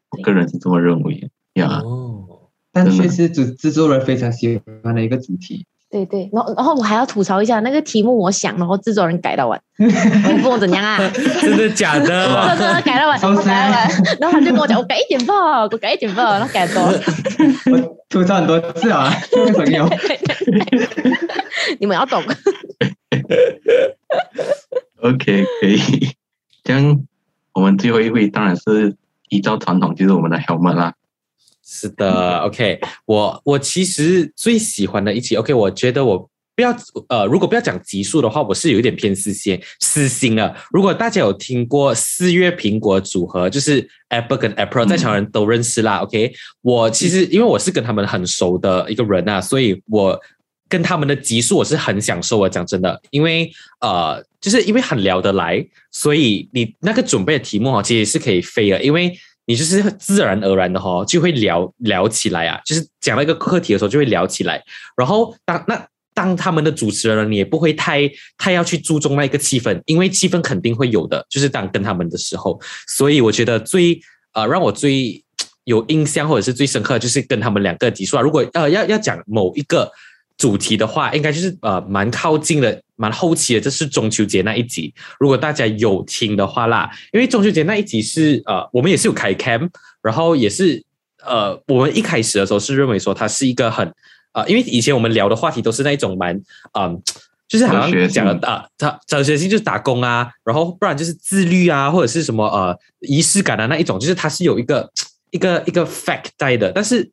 [0.10, 1.80] 我个人是这么认为呀。
[1.84, 5.66] 哦，但却是制制作人非常喜欢的一个主题。
[5.92, 9.84] 对对，然后然后我还要吐槽一下那个题目，我想，然后制作人改到完， 我
[10.32, 10.98] 也不懂怎样啊。
[11.42, 12.56] 真的假真的？
[12.58, 13.90] 的改到完，改到完
[14.20, 16.82] 然后他就跟我讲，我改一点吧，我改一点吧，然后改多。
[16.82, 19.90] 我吐槽很多次啊，各位朋友。
[21.80, 22.24] 你们要懂。
[25.02, 26.10] OK，可以。
[26.64, 27.02] 这样，
[27.54, 28.96] 我们最后一位当然是
[29.30, 30.94] 依照传统，就是我们的 helmet 啦。
[31.64, 36.76] 是的，OK，我我其实最喜欢的一期，OK，我觉得我不要
[37.08, 40.54] 呃，如果不要讲集数的话，我是有一点偏私心私心了。
[40.72, 46.00] 如果大家有听过四月苹果组合，就是 Apple 跟 Apple，在场人都认识啦。
[46.00, 50.20] OK，我其实因为我是跟他们很熟的一个人啊，所以我
[50.68, 52.50] 跟他们的集数我是很享受的。
[52.50, 53.50] 讲真的，因为
[53.80, 59.18] 呃，就是因为很聊得来，所以你那个准备的题目哈，其实是可以飞的，因为。
[59.52, 64.64] 你就是自然而然的哈、就会聊聊起来啊，就是讲到一个课题的时候就会聊起来。
[64.96, 72.58] 然后当那当他们的主持人呢，你也不会太太要去注重那一个气氛，因为气氛肯定会有的，就是当跟他们的时候。
[72.88, 74.00] 所以我觉得最
[74.34, 75.22] 呃让我最
[75.66, 78.22] 有印象或者是最深刻，就是跟他们两个集数啊。
[78.22, 79.92] 如果呃要要讲某一个
[80.38, 84.94] 主题的话，应该就是呃蛮靠近的，蛮后期的，这是中秋节那一集。
[85.20, 89.68] 如果大家有听的话啦，因为中秋节那一集是呃我们也是有开 cam，
[90.04, 90.84] 然后也是
[91.26, 93.92] 呃我们一开始的时候是认为说它是一个很
[94.34, 96.40] 呃，因为以前我们聊的话题都是那一种蛮
[96.80, 97.02] 嗯。
[97.52, 104.90] 就是好像讲的啊，他哲学性就是打工啊，然后不然就是自律啊，或者是什么呃仪式感的那一种，就是它是有一个
[105.32, 106.72] 一个一个 fact 在的。
[106.72, 107.12] 但是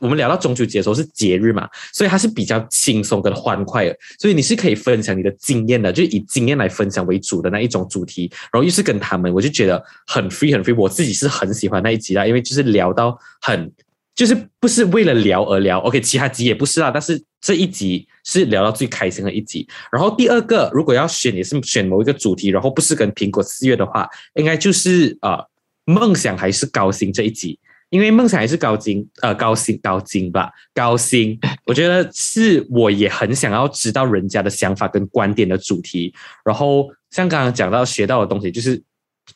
[0.00, 13.72] 我们聊到中秋节的时候是节日嘛，所以它是比较轻松跟欢快的，所以你是可以分享你的经验的，就以经验来分享为主的那一种主题，然后又是跟他们，我就觉得很 free 很 free，我自己是很喜欢那一集啦，因为就是聊到很。
[14.12, 19.66] 就是不是为了聊而聊，OK，其他集也不是啦，但是这一集是聊到最开心的一集。
[19.90, 25.42] 然后第二个，如果要选也是选某一个主题，然后不是跟苹果四月的话，应该就是呃
[25.86, 27.58] 梦想还是高薪这一集，
[27.90, 36.14] 因为梦想还是高薪，呃高薪高薪吧，高薪， 我觉得是我也很想要知道人家的想法跟观点的主题。
[36.44, 38.80] 然后像刚刚讲到学到的东西，就是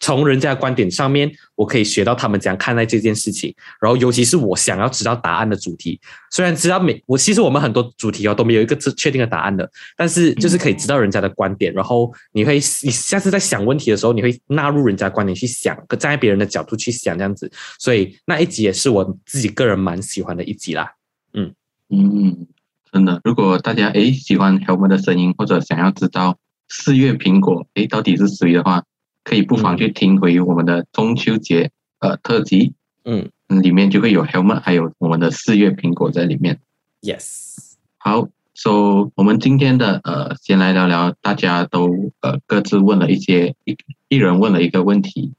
[0.00, 3.54] 从人家的观点上面，我可以学到他们怎样看待这件事情。
[3.80, 17.50] 然后尤其是我想要知道答案的主题，虽然知道每我其实我们很多主题哦都没有一个确定的答案的，但是就是可以知道人家的观点，然后你会你下次在想问题的时候，你会纳入人家观点去想，站在别人的角度去想这样子。
[17.78, 20.92] 所以那一集也是我自己个人蛮喜欢的一集啦。
[21.32, 21.52] 嗯
[21.90, 22.46] 嗯，
[22.90, 26.38] 真的，如果大家诶喜欢 Helmet 的声音，或者想要知道
[26.68, 28.82] 四月苹果诶到底是谁的话，
[29.24, 33.30] 可以不妨去听回我们的中秋节呃特辑，嗯。
[33.46, 36.60] 嗯，里面就会有 Helmet，还有我们的四月苹果在里面。
[37.02, 41.90] ，yes，好，so 我们今天的呃，先来聊聊，大家都
[42.22, 43.76] 呃各自问了一些一
[44.08, 45.34] 一人问了一个问题，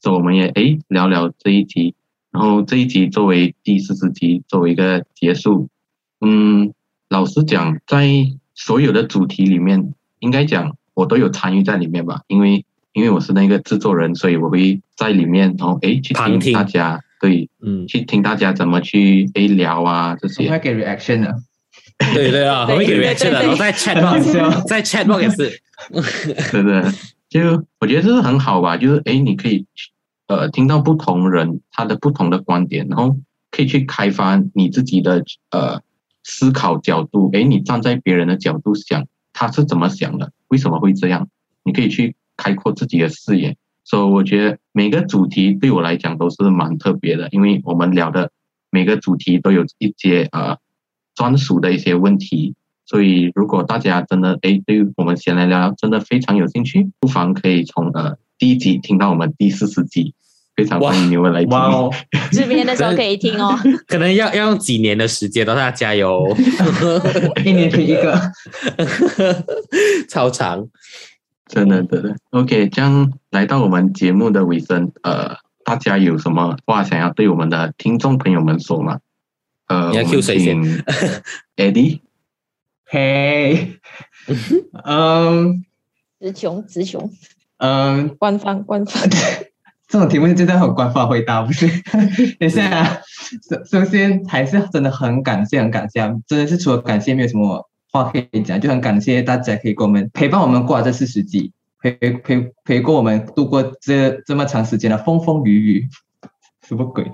[0.00, 1.94] 所以我们也诶聊聊这一集。
[2.30, 5.68] 然后这一集作为第四十集，作为一个结束，
[6.22, 6.72] 嗯，
[7.10, 8.08] 老实讲，在
[8.54, 20.50] 所有的主题里面，应该讲我都有参与在里面吧，因为因为我是那个制作人，所以我会在里面，然后哎去听大家，对，嗯，去听大家怎么去哎聊啊这些。
[20.50, 21.34] 会给 reaction 的。
[22.14, 24.32] 对对啊，会给 reaction 的，然后在 chat box，
[24.66, 25.60] 在 chat box 也是。
[26.52, 26.82] 对对，
[27.28, 29.66] 就我觉得这是很好吧，就是哎，你可以。
[30.26, 33.16] 呃，听到不同人他的不同的观点，然后
[33.50, 35.80] 可以去开发你自己的呃
[36.22, 37.28] 思考角度。
[37.32, 40.30] 诶，你站在别人的角度想，他是怎么想的？
[40.46, 41.26] 为什么会这样？
[41.64, 43.54] 你可以去开阔自己的视野。
[43.84, 48.30] 所以我觉得每个主题对我来讲都是蛮特别的，因为我们聊的
[48.70, 50.56] 每个主题都有一些呃
[51.14, 52.54] 专属的一些问题。
[52.86, 60.14] 所以如果大家真的哎对我们闲来聊聊真的非常有兴趣，不妨可以从呃第一集听到我们第四十集。
[60.56, 61.90] 非常欢迎你们来听哦！
[62.32, 63.58] 这边的时候可以听哦。
[63.86, 66.36] 可能要要用几年的时间，大家加油！
[67.46, 68.20] 一年听一个，
[70.10, 70.68] 超长，
[71.50, 72.16] 真的真的。
[72.30, 79.00] OK，这样来到我们节目的尾声，呃，大家有什么话想要对我们的听众朋友们说吗？
[79.66, 80.62] 呃，你要 Q 谁先？
[81.56, 82.00] Eddie，
[82.86, 83.80] 嘿，
[84.84, 85.64] 嗯，
[86.18, 87.10] 词穷词穷，
[87.58, 89.08] 嗯，官方官方。
[89.86, 91.66] 这种题目真的很官方回答，不是？
[92.38, 92.84] 等一下，
[93.48, 105.88] 首首先还是真的很感谢，很感谢，真的是除了感谢没有什么话可以讲，就很感谢大家可以跟我们陪伴我们过这四十集，陪陪陪过我们度过这这么长时间的风风雨雨，
[106.66, 107.10] 什么鬼？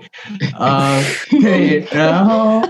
[0.57, 0.99] 啊，
[1.41, 2.61] 对，然后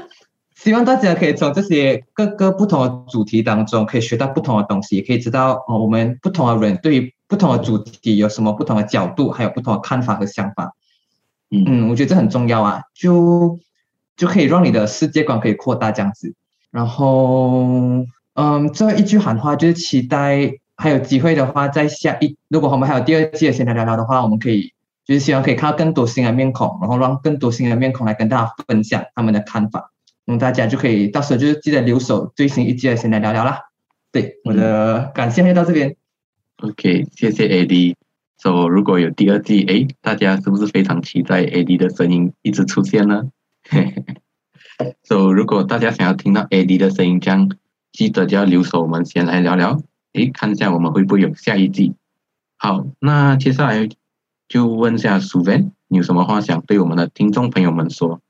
[0.55, 7.13] 希望大家可以从这些各个不同的主题当中，可以学到不同的东西，也可以知道哦，我们不同的人对于。
[7.29, 10.71] 不同的主题有什么不同的角度，还有不同的看法和想法。
[11.51, 13.59] 嗯，我觉得这很重要啊，就
[14.15, 16.33] 就可以让你的世界观可以扩大这样子。
[16.77, 18.05] 然后，
[18.35, 24.71] 嗯，最后一句喊话就是期待还有机会的话，在下一如果我们还有第二季的闲聊聊聊的话，我们可以
[25.03, 29.91] 就是希望可以看到更多新的面孔，然后让更多新的面孔来跟大家分享他们的看法。
[30.27, 33.61] 嗯，大家就可以到时候就是记得留守最新一季的闲聊聊聊啦。
[34.11, 35.95] 对，我的感谢就到这边。
[36.57, 37.95] OK，谢谢 AD。
[38.37, 43.23] So，如果有第二季，哎，大家是不是非常期待 AD 的声音一直出现呢
[45.03, 47.49] ？So，如果大家想要听到 AD 的声音，这样
[47.91, 49.81] 记得就要留守，我们先来聊聊，
[50.13, 51.93] 哎，看一下我们会不会有下一季。
[52.57, 53.89] 好，那接下来
[54.47, 58.21] 就问一下 Suven，你有什么话想对我们的听众朋友们说？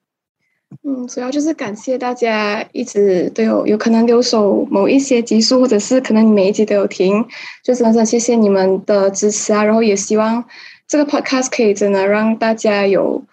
[0.83, 7.25] 嗯，主要就是感谢大家一直都有有可能留守某一些集数，或者是可能你每一集都有听，
[7.63, 9.63] 就真的谢谢你们的支持啊！
[9.63, 10.43] 然后也希望
[10.85, 13.23] 这个 podcast 可以真的让大家有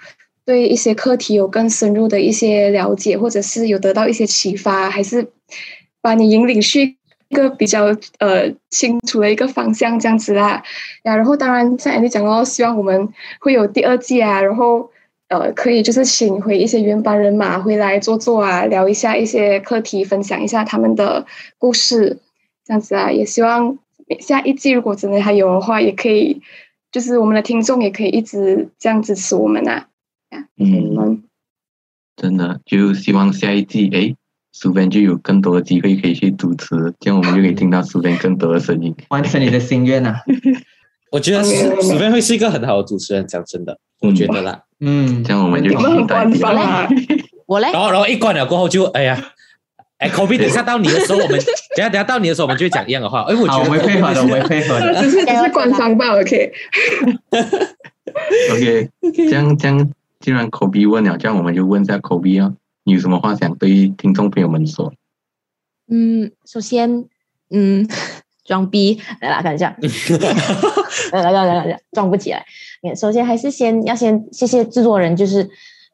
[0.44, 5.26] 对一些课题有更深入的一些了解，或者是有得到一些启发，还是
[6.00, 6.96] 把你引领去
[7.28, 7.86] 一个比较
[8.18, 10.62] 呃清楚的一个方向这样子啦。
[11.04, 13.08] 呀，然后当然像 Andy 讲哦，希望我们
[13.40, 14.90] 会有第二季啊，然后。
[15.28, 21.24] 呃，可以就是请回一些原班人马回来坐坐啊，聊一下一些课题，分享一下他们的
[21.56, 22.18] 故事，
[22.62, 23.10] 这样子啊。
[23.10, 23.78] 也希望
[24.20, 26.42] 下一季如果真的还有的话，也可以，
[26.92, 29.88] 就是我们的听众也可以一直这样支持我们啊。
[30.58, 31.22] 嗯，
[32.16, 34.14] 真的就希望下一季，哎，
[34.52, 40.20] 苏边就有更多的机会可以去主持，这样我们就可以听到苏边更多的声音， 完成你的心愿啊。
[41.10, 44.62] 我觉得苏苏边会是一个很好的主持人，讲真的，我觉得啦。
[44.80, 46.88] 嗯，这样我们就期待一下。
[47.46, 49.32] 我嘞，然后然后一关了过后就哎呀，
[49.98, 51.38] 哎，口鼻等下到你的时候，我们
[51.76, 53.20] 等下等下到你的时候，我们就会讲一样的话。
[53.22, 56.52] 哎，我觉得我们配合的，我们配合的，只是只是官方吧，OK。
[58.52, 59.92] OK，这样这样，
[60.24, 62.54] 既然口鼻问了，这样我们就问一下口鼻啊，
[62.84, 64.94] 你有什么话想对听众朋友们说？
[65.88, 67.04] 嗯，首先，
[67.50, 67.86] 嗯。
[68.46, 69.74] 装逼，来啦，看一下，
[71.12, 72.44] 来来来来来，装不起来。
[72.94, 75.48] 首先还是先要先谢谢制作人，就是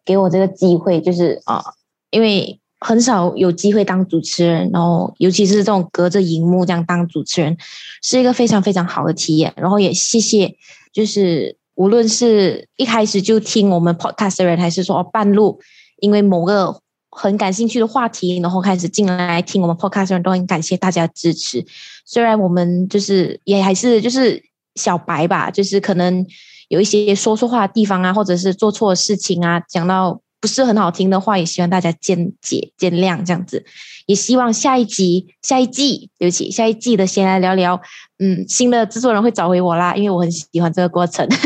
[0.05, 1.63] 给我这个机会，就是啊，
[2.11, 7.57] 因为很少有机会当主持人，然后尤其是这种隔着荧幕这样当主持人，
[8.03, 9.53] 是一个非常非常好的体验。
[9.55, 10.57] 然后也谢谢，
[10.93, 15.61] 就是无论是一开始就听我们 podcast 的人，还是说半路
[16.01, 16.81] 因为某个。
[17.13, 21.67] 很感兴趣的话题，然后开始进来听我们 podcast 的人都很感谢大家支持。
[22.07, 24.41] 虽然我们就是也还是就是
[24.77, 26.25] 小白吧，就是可能
[26.69, 33.65] 有一些说错话的地方啊，或者是做错事情啊，讲到不是很好听的话，也希望大家见解见谅这样子。
[34.07, 37.81] 也希望下一集、下一季，对不起，下一季的先来聊聊。
[38.19, 41.29] 嗯，新的制作人会找回我啦，因为我很喜欢这个过程。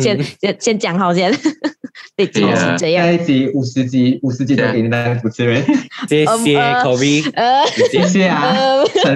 [0.00, 1.30] 先先先讲好先，
[2.16, 3.04] 对，就是这样。
[3.04, 5.62] 下一集五十集，五十集都给你当主持人，
[6.08, 8.54] 谢谢 Kobe，呃，谢谢啊，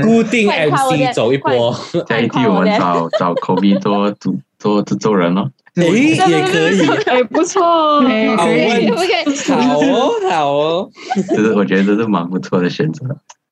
[0.03, 1.73] 固定 MC 走一波，
[2.09, 5.51] 下一季我们找找 Kobe 做主做制作人哦。
[5.77, 6.17] 哎，也
[6.47, 10.91] 可以，哎，不错，哎，可以，可以，好哦，好哦，
[11.29, 13.05] 这是我觉得这是蛮不错的选择，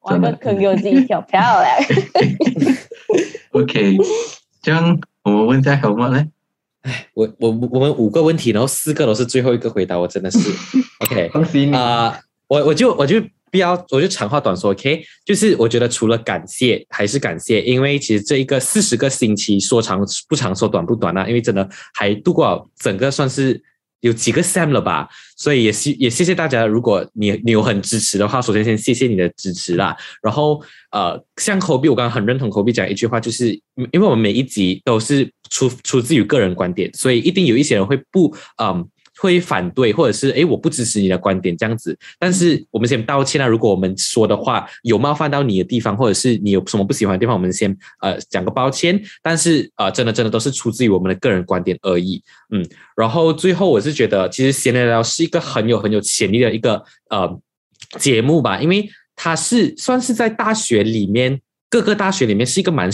[0.09, 1.77] 真的，可给我自己跳，漂亮。
[3.53, 3.97] OK，
[4.63, 6.09] 这样我们问一下好吗？
[6.09, 6.27] 来，
[6.83, 10.39] 哎，我我我们五个问题，然后四个都是最后一个回答，我真的是
[11.05, 12.19] OK，恭喜你啊！
[12.49, 13.21] 我我就我就。
[13.55, 15.01] 不要，我就长话短说，OK？
[15.25, 23.63] 就是我觉得除了感谢还是感谢，因为其实这一个四十个星期说长不长，说短不短啊，因为真的还度过整个算是
[24.01, 26.67] 有几个 Sam 了吧，所以也谢也谢谢大家。
[26.67, 29.97] 如果你你有很支持的话，首先先谢谢你的支持啦。
[30.21, 33.53] 然后呃，像口币，我刚刚很认同口币讲一句话，就是
[33.93, 38.85] 因为我们每一集都是出出自于个人观点，所以一定有一些人会不嗯。
[39.25, 41.99] 会反对，或者是哎，我不支持你的观点这样子。
[42.19, 43.47] 但是我们先道歉啊！
[43.47, 49.03] 如果我们说的话有冒犯到你的地方，或者是你有什么不喜欢的地方，我们先呃讲个抱歉。
[49.23, 52.23] 但是呃，真的真的都是出自于我们的个人观点而已。
[52.51, 52.63] 嗯，
[52.95, 57.41] 然后最后我是觉得，其实闲聊聊是一个很有很有潜力的一个呃
[57.99, 62.91] 节目吧，因为它是算是在大学里面各个大学里面是一个蛮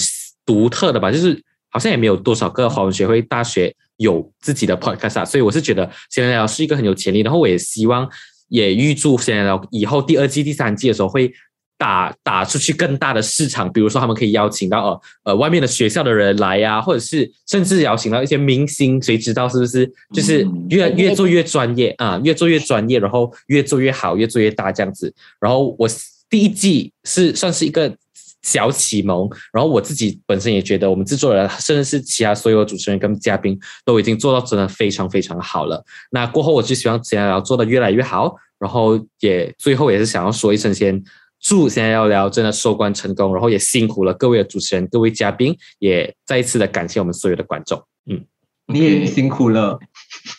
[0.46, 3.74] 独特的吧，就是好像也没有多少个华文学会大学。
[4.01, 8.09] 有自己的 podcast 啊，所以我是觉得闲聊聊是一个很有潜力，然后我也希望
[8.48, 11.30] 也预祝闲聊聊以后第二季、第三季的时候会
[11.76, 19.86] 打打出去更大的市场，比如说他们可以邀请到呃呃外面的学校的人来呀，或者是甚至邀请到一些明星，谁知道是不是？
[20.14, 25.14] 就是越越做越专业啊，越做越专业，然后越做越好，越做越大这样子。
[25.38, 25.86] 然后我
[26.30, 27.94] 第一季是算是一个。
[28.43, 35.84] 小启蒙，然后我自己本身也觉得，我们制作人甚至是其他所有主持人跟嘉宾都已经做到真的非常非常好了。
[36.11, 41.03] 那过后，我就希望闲聊聊做的越来越好，然后也最后也是想要说一声，先
[41.38, 47.82] 祝闲聊聊真的收官成功，然后也辛苦了各位的主持人、各位嘉宾，也再一次的感谢我们所有的观众。
[48.11, 48.24] 嗯，
[48.66, 49.78] 你也辛苦了，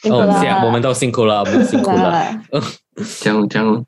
[0.09, 2.41] 哦，这样我们都辛苦了，我们辛苦了。
[2.51, 2.61] 嗯，
[3.21, 3.85] 这样这样，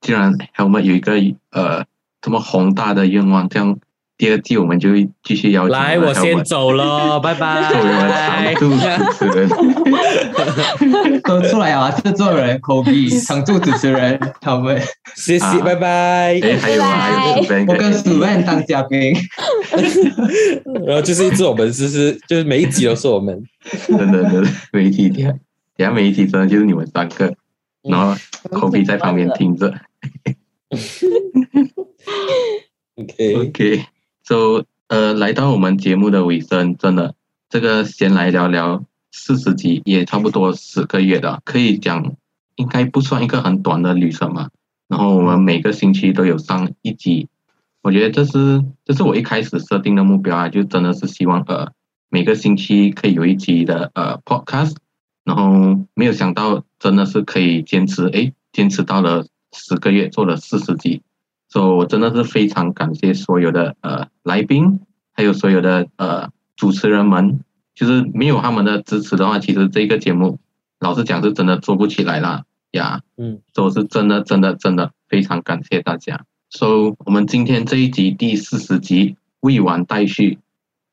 [0.00, 1.12] 既然我们有一个
[1.50, 1.84] 呃。
[2.20, 3.78] 这么宏大的愿望，这样
[4.18, 4.90] 第二季我们就
[5.22, 5.72] 继续邀请。
[5.72, 7.72] 来，我先走了， 拜拜。
[8.58, 9.48] 作为常驻主持人，
[11.24, 11.90] 都出来啊！
[11.90, 14.78] 制作人 Kobe，常驻主持人 他们，
[15.14, 16.38] 谢谢，拜拜。
[16.60, 19.14] 还有还有，我跟 Suvan 当嘉宾，
[20.86, 23.42] 然后就是一直我们就是就是每一集都是我们，
[23.86, 25.30] 真的真的每一集，等下
[25.78, 27.32] 等下每一集真的就是你们三个，
[27.82, 28.14] 然后
[28.50, 29.72] Kobe 在旁边听着。
[32.96, 37.14] OK，OK，So，呃，来到我们节目的尾声，真的，
[37.48, 42.14] 这个先来聊聊四十集，也差不多十个月的，可以讲，
[42.56, 44.50] 应该不算一个很短的旅程嘛。
[44.88, 47.28] 然后我们每个星期都有上一集，
[47.82, 51.72] 我觉得这是这是我一开始设定的目标啊，就真的是希望呃
[52.08, 54.74] 每个星期可以有一集的呃 Podcast，
[55.24, 61.02] 然后没有想到真的是可以坚持，哎，坚持到了十个月，做了四十集。
[61.50, 64.80] 所以，我真的是非常感谢所有的呃来宾，
[65.12, 67.40] 还有所有的呃主持人们。
[67.72, 70.38] 就是没有他们的支持的话，其实这个节目，
[70.80, 73.00] 老实讲是真的做不起来啦呀。
[73.16, 76.26] 嗯，所以是真的真的真的非常感谢大家。
[76.50, 80.40] So，我们今天这一集第四十集未完待续。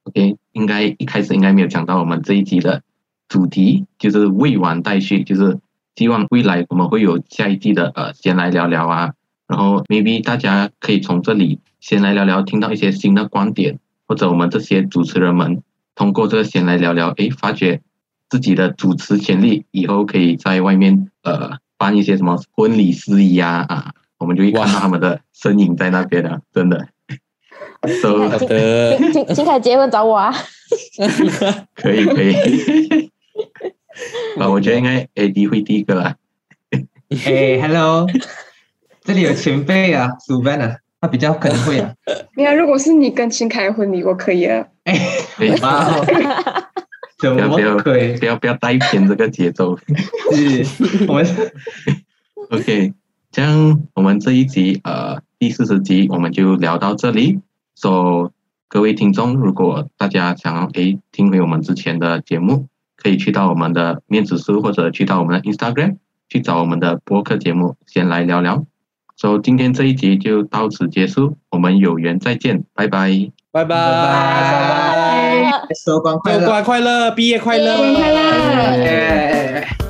[0.03, 2.83] OK，应该一开始应该没有讲到我们这一集的
[3.27, 5.59] 主题，就是未完待续，就是
[5.97, 9.13] 希望未来我们会有下一季的呃，先来聊聊啊。
[9.47, 15.63] 然后，maybe 大家可以从这里先来聊聊，听到一些新的观点，或者我们这些主持人们
[15.95, 17.81] 通过这个先来聊聊，哎，发觉
[18.29, 26.87] 自己的主持潜力，以后可以在外面呃办一些什么婚礼司仪啊啊，我们就会看到他们的身影在那边的， 真的。
[27.79, 30.33] 好的，金金凯结婚找我啊！
[31.75, 33.11] 可 以 可以。
[34.37, 36.15] 啊，我觉得应该 AD 会第一个啦。
[37.25, 38.07] 哎，Hello。
[39.07, 41.93] 这里有前辈啊，苏班啊，他比较可能会啊。
[42.35, 44.67] 你看，如果是你跟秦凯婚礼，我可以啊。
[44.83, 44.99] 哎，
[45.61, 45.89] 哇，
[47.17, 48.17] 怎么不要可以？
[48.17, 49.77] 不要不要带偏这个节奏。
[50.35, 51.25] 是，我们
[52.49, 52.93] OK，
[53.31, 57.39] 这样我们这一集呃第四十集我们就聊到这里。
[57.75, 58.33] So
[58.67, 65.95] 各位听众，如果大家想要诶听回我们之前的节目，可以去到我们的面子书或者去到我们的 Instagram
[66.27, 68.65] 去找我们的播客节目，先来聊聊。
[69.18, 73.09] 所、以今天这一集就到此结束，我们有缘再见，拜拜，
[73.51, 75.51] 拜拜，
[75.84, 79.86] 收官快乐，收官快乐，毕业快乐，快乐。